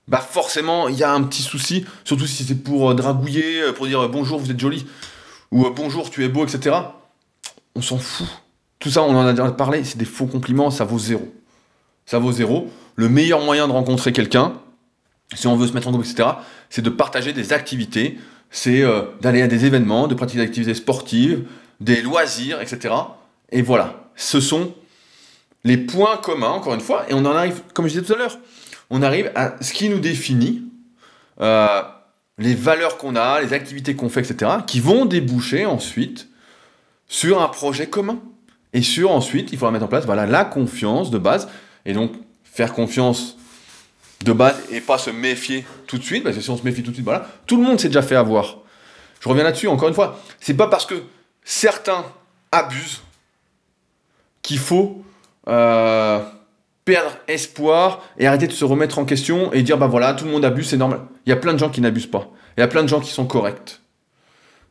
[0.06, 3.72] bah forcément il y a un petit souci, surtout si c'est pour euh, dragouiller, euh,
[3.72, 4.86] pour dire bonjour vous êtes joli,
[5.50, 6.76] ou bonjour tu es beau, etc.
[7.74, 8.26] On s'en fout.
[8.78, 11.32] Tout ça on en a déjà parlé, c'est des faux compliments, ça vaut zéro
[12.08, 12.70] ça vaut zéro.
[12.96, 14.54] Le meilleur moyen de rencontrer quelqu'un,
[15.34, 16.30] si on veut se mettre en groupe, etc.,
[16.70, 18.18] c'est de partager des activités,
[18.50, 21.44] c'est euh, d'aller à des événements, de pratiquer des activités sportives,
[21.80, 22.94] des loisirs, etc.
[23.52, 24.72] Et voilà, ce sont
[25.68, 28.16] les points communs, encore une fois, et on en arrive, comme je disais tout à
[28.16, 28.38] l'heure,
[28.88, 30.62] on arrive à ce qui nous définit,
[31.42, 31.82] euh,
[32.38, 36.28] les valeurs qu'on a, les activités qu'on fait, etc., qui vont déboucher ensuite
[37.06, 38.18] sur un projet commun.
[38.72, 41.48] Et sur ensuite, il faudra mettre en place voilà, la confiance de base,
[41.84, 42.12] et donc,
[42.44, 43.36] faire confiance
[44.24, 46.82] de base et pas se méfier tout de suite, parce que si on se méfie
[46.82, 48.56] tout de suite, voilà, tout le monde s'est déjà fait avoir.
[49.20, 51.02] Je reviens là-dessus, encore une fois, c'est pas parce que
[51.44, 52.06] certains
[52.52, 53.02] abusent
[54.40, 55.04] qu'il faut
[55.49, 56.20] euh,
[56.84, 60.30] perdre espoir et arrêter de se remettre en question et dire bah voilà, tout le
[60.30, 61.01] monde abuse, c'est normal.
[61.26, 62.30] Il y a plein de gens qui n'abusent pas.
[62.57, 63.80] Il y a plein de gens qui sont corrects.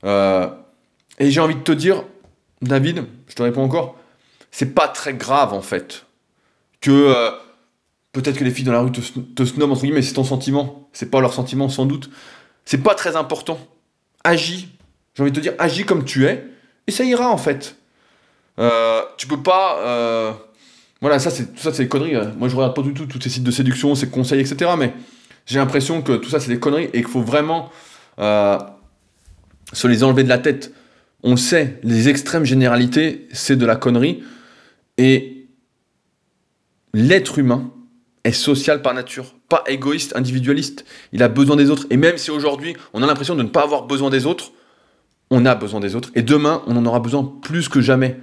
[0.04, 0.48] Euh,
[1.20, 2.04] et j'ai envie de te dire,
[2.62, 3.98] David, je te réponds encore,
[4.52, 6.06] c'est pas très grave en fait
[6.82, 7.32] que euh,
[8.14, 11.12] peut-être que les filles dans la rue te, te entre guillemets, c'est ton sentiment, c'est
[11.12, 12.10] pas leur sentiment sans doute.
[12.66, 13.60] C'est pas très important.
[14.24, 14.70] Agis,
[15.16, 16.46] j'ai envie de te dire, agis comme tu es,
[16.86, 17.78] et ça ira en fait.
[19.18, 20.44] Tu peux pas.
[20.98, 22.16] Euh, voilà, ça c'est tout ça c'est des conneries.
[22.16, 22.34] Hein.
[22.38, 24.72] Moi je regarde pas du tout tous ces sites de séduction, ces conseils, etc.
[24.78, 24.94] Mais
[25.46, 27.70] j'ai l'impression que tout ça c'est des conneries et qu'il faut vraiment
[28.18, 30.74] se les enlever de la tête.
[31.24, 34.24] On sait, les extrêmes généralités, c'est de la connerie.
[34.98, 35.48] Et
[36.94, 37.72] l'être humain
[38.24, 40.86] est social par nature, pas égoïste, individualiste.
[41.14, 41.86] Il a besoin des autres.
[41.90, 44.52] Et même si aujourd'hui on a l'impression de ne pas avoir besoin des autres,
[45.30, 46.12] on a besoin des autres.
[46.16, 48.20] Et demain, on en aura besoin plus que jamais.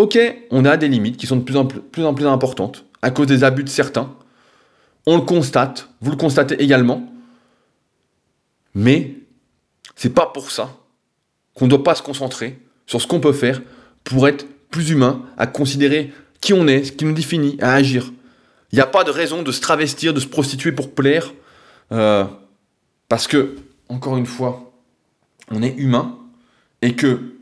[0.00, 0.18] Ok,
[0.50, 1.66] on a des limites qui sont de plus en
[2.14, 4.10] plus, importantes à cause des abus de certains.
[5.04, 7.12] On le constate, vous le constatez également.
[8.74, 9.16] Mais
[9.96, 10.74] c'est pas pour ça
[11.52, 13.60] qu'on ne doit pas se concentrer sur ce qu'on peut faire
[14.02, 18.10] pour être plus humain, à considérer qui on est, ce qui nous définit, à agir.
[18.72, 21.30] Il n'y a pas de raison de se travestir, de se prostituer pour plaire.
[21.92, 22.24] Euh,
[23.10, 23.54] parce que,
[23.90, 24.72] encore une fois,
[25.50, 26.16] on est humain
[26.80, 27.34] et que,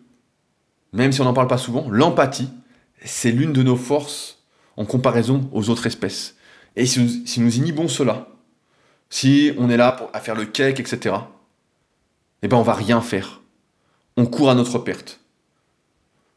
[0.92, 2.50] même si on n'en parle pas souvent, l'empathie,
[3.04, 4.38] c'est l'une de nos forces
[4.76, 6.36] en comparaison aux autres espèces.
[6.76, 8.28] Et si nous, inhibons cela,
[9.10, 11.16] si on est là pour, à faire le cake, etc.,
[12.42, 13.40] eh ben on va rien faire.
[14.16, 15.20] On court à notre perte.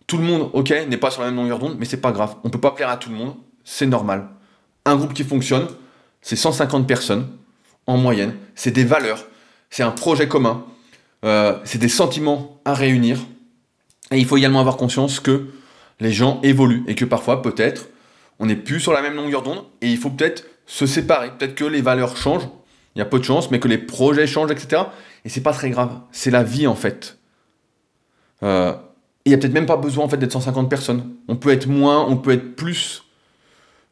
[0.07, 2.35] Tout le monde, ok, n'est pas sur la même longueur d'onde, mais c'est pas grave.
[2.43, 4.29] On peut pas plaire à tout le monde, c'est normal.
[4.85, 5.67] Un groupe qui fonctionne,
[6.21, 7.29] c'est 150 personnes
[7.85, 8.35] en moyenne.
[8.55, 9.25] C'est des valeurs,
[9.69, 10.65] c'est un projet commun,
[11.23, 13.19] euh, c'est des sentiments à réunir.
[14.11, 15.47] Et il faut également avoir conscience que
[15.99, 17.87] les gens évoluent et que parfois, peut-être,
[18.39, 21.31] on n'est plus sur la même longueur d'onde et il faut peut-être se séparer.
[21.37, 22.47] Peut-être que les valeurs changent,
[22.95, 24.83] il y a peu de chance, mais que les projets changent, etc.
[25.23, 25.99] Et c'est pas très grave.
[26.11, 27.19] C'est la vie en fait.
[28.43, 28.73] Euh,
[29.25, 31.11] il n'y a peut-être même pas besoin en fait d'être 150 personnes.
[31.27, 33.03] On peut être moins, on peut être plus.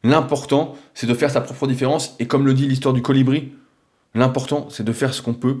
[0.02, 2.16] L'important, c'est de faire sa propre différence.
[2.18, 3.52] Et comme le dit l'histoire du colibri,
[4.14, 5.58] l'important, c'est de faire ce qu'on peut,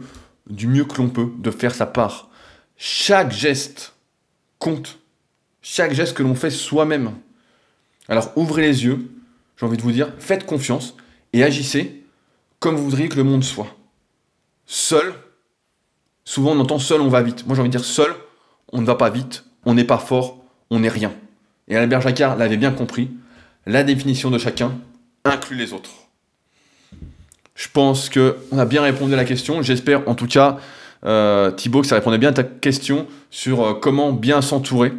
[0.48, 2.28] du mieux que l'on peut, de faire sa part.
[2.76, 3.94] Chaque geste
[4.60, 5.00] compte.
[5.60, 7.14] Chaque geste que l'on fait soi-même.
[8.08, 9.10] Alors ouvrez les yeux,
[9.56, 10.94] j'ai envie de vous dire, faites confiance
[11.32, 12.04] et agissez
[12.60, 13.76] comme vous voudriez que le monde soit.
[14.66, 15.12] Seul,
[16.24, 17.44] souvent on entend seul on va vite.
[17.46, 18.14] Moi j'ai envie de dire seul,
[18.72, 21.12] on ne va pas vite, on n'est pas fort, on n'est rien.
[21.66, 23.10] Et Albert Jacquard l'avait bien compris,
[23.66, 24.78] la définition de chacun
[25.24, 25.90] inclut les autres.
[27.54, 29.60] Je pense qu'on a bien répondu à la question.
[29.60, 30.58] J'espère en tout cas,
[31.04, 34.92] euh, Thibaut, que ça répondait bien à ta question sur euh, comment bien s'entourer.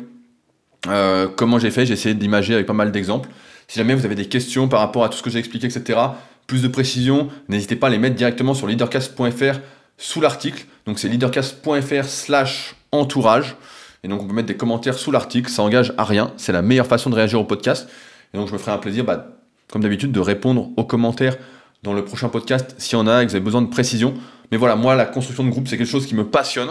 [0.88, 3.30] Euh, comment j'ai fait, j'ai essayé d'imager avec pas mal d'exemples.
[3.68, 6.00] Si jamais vous avez des questions par rapport à tout ce que j'ai expliqué, etc.,
[6.48, 9.60] plus de précision, n'hésitez pas à les mettre directement sur leadercast.fr
[9.98, 10.66] sous l'article.
[10.86, 13.56] Donc c'est leadercast.fr slash entourage.
[14.04, 16.64] Et donc on peut mettre des commentaires sous l'article, ça engage à rien, c'est la
[16.64, 17.88] meilleure façon de réagir au podcast.
[18.34, 19.38] Et donc je me ferai un plaisir, bah,
[19.72, 21.38] comme d'habitude, de répondre aux commentaires
[21.84, 24.16] dans le prochain podcast s'il y en a et que vous avez besoin de précision.
[24.52, 26.70] Mais voilà, moi la construction de groupe c'est quelque chose qui me passionne,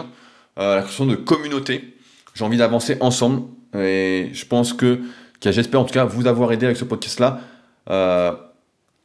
[0.59, 1.95] euh, la construction de communauté.
[2.33, 3.43] J'ai envie d'avancer ensemble
[3.75, 4.99] et je pense que,
[5.43, 7.41] j'espère en tout cas vous avoir aidé avec ce podcast-là
[7.89, 8.31] euh,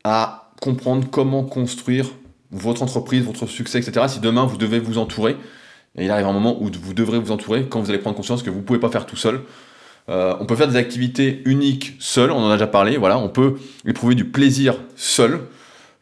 [0.05, 2.07] à comprendre comment construire
[2.53, 4.07] votre entreprise, votre succès, etc.
[4.09, 5.37] Si demain vous devez vous entourer,
[5.99, 8.43] et il arrive un moment où vous devrez vous entourer quand vous allez prendre conscience
[8.43, 9.41] que vous ne pouvez pas faire tout seul.
[10.09, 13.29] Euh, on peut faire des activités uniques seul, on en a déjà parlé, voilà, on
[13.29, 15.41] peut éprouver du plaisir seul.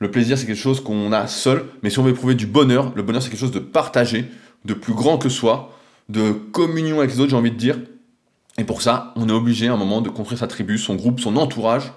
[0.04, 2.92] Le plaisir, c'est quelque chose qu'on a seul, mais si on veut éprouver du bonheur,
[2.94, 4.26] le bonheur, c'est quelque chose de partagé,
[4.66, 5.74] de plus grand que soi,
[6.10, 7.78] de communion avec les autres, j'ai envie de dire.
[8.58, 11.20] Et pour ça, on est obligé à un moment de construire sa tribu, son groupe,
[11.20, 11.90] son entourage.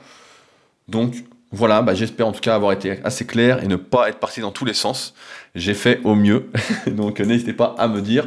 [0.87, 1.15] Donc,
[1.51, 4.39] voilà, bah, j'espère en tout cas avoir été assez clair et ne pas être parti
[4.39, 5.13] dans tous les sens.
[5.53, 6.49] J'ai fait au mieux,
[6.87, 8.25] donc n'hésitez pas à me dire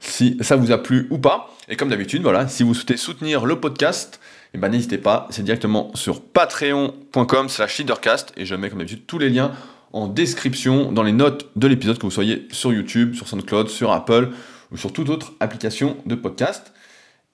[0.00, 1.54] si ça vous a plu ou pas.
[1.68, 4.18] Et comme d'habitude, voilà, si vous souhaitez soutenir le podcast,
[4.54, 9.06] eh ben, n'hésitez pas, c'est directement sur patreon.com slash leadercast et je mets comme d'habitude
[9.06, 9.52] tous les liens
[9.92, 13.92] en description dans les notes de l'épisode, que vous soyez sur YouTube, sur SoundCloud, sur
[13.92, 14.30] Apple
[14.70, 16.72] ou sur toute autre application de podcast.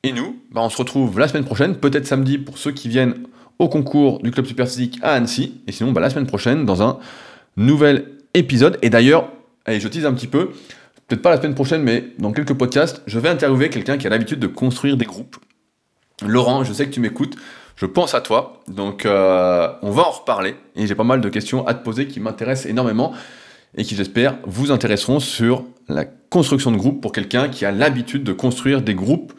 [0.03, 3.15] Et nous, bah, on se retrouve la semaine prochaine, peut-être samedi pour ceux qui viennent
[3.59, 5.61] au concours du Club Superphysique à Annecy.
[5.67, 6.99] Et sinon, bah, la semaine prochaine, dans un
[7.57, 8.79] nouvel épisode.
[8.83, 9.29] Et d'ailleurs,
[9.65, 10.51] allez, je tease un petit peu,
[11.09, 14.11] peut-être pas la semaine prochaine, mais dans quelques podcasts, je vais interviewer quelqu'un qui a
[14.11, 15.37] l'habitude de construire des groupes.
[16.27, 17.37] Laurent, je sais que tu m'écoutes,
[17.77, 20.57] je pense à toi, donc euh, on va en reparler.
[20.75, 23.13] Et j'ai pas mal de questions à te poser qui m'intéressent énormément
[23.77, 28.25] et qui, j'espère, vous intéresseront sur la construction de groupes pour quelqu'un qui a l'habitude
[28.25, 29.33] de construire des groupes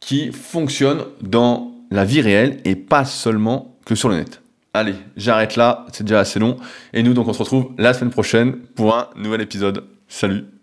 [0.00, 4.42] qui fonctionnent dans la vie réelle et pas seulement que sur le net.
[4.74, 6.56] Allez, j'arrête là, c'est déjà assez long.
[6.92, 9.84] Et nous, donc, on se retrouve la semaine prochaine pour un nouvel épisode.
[10.08, 10.57] Salut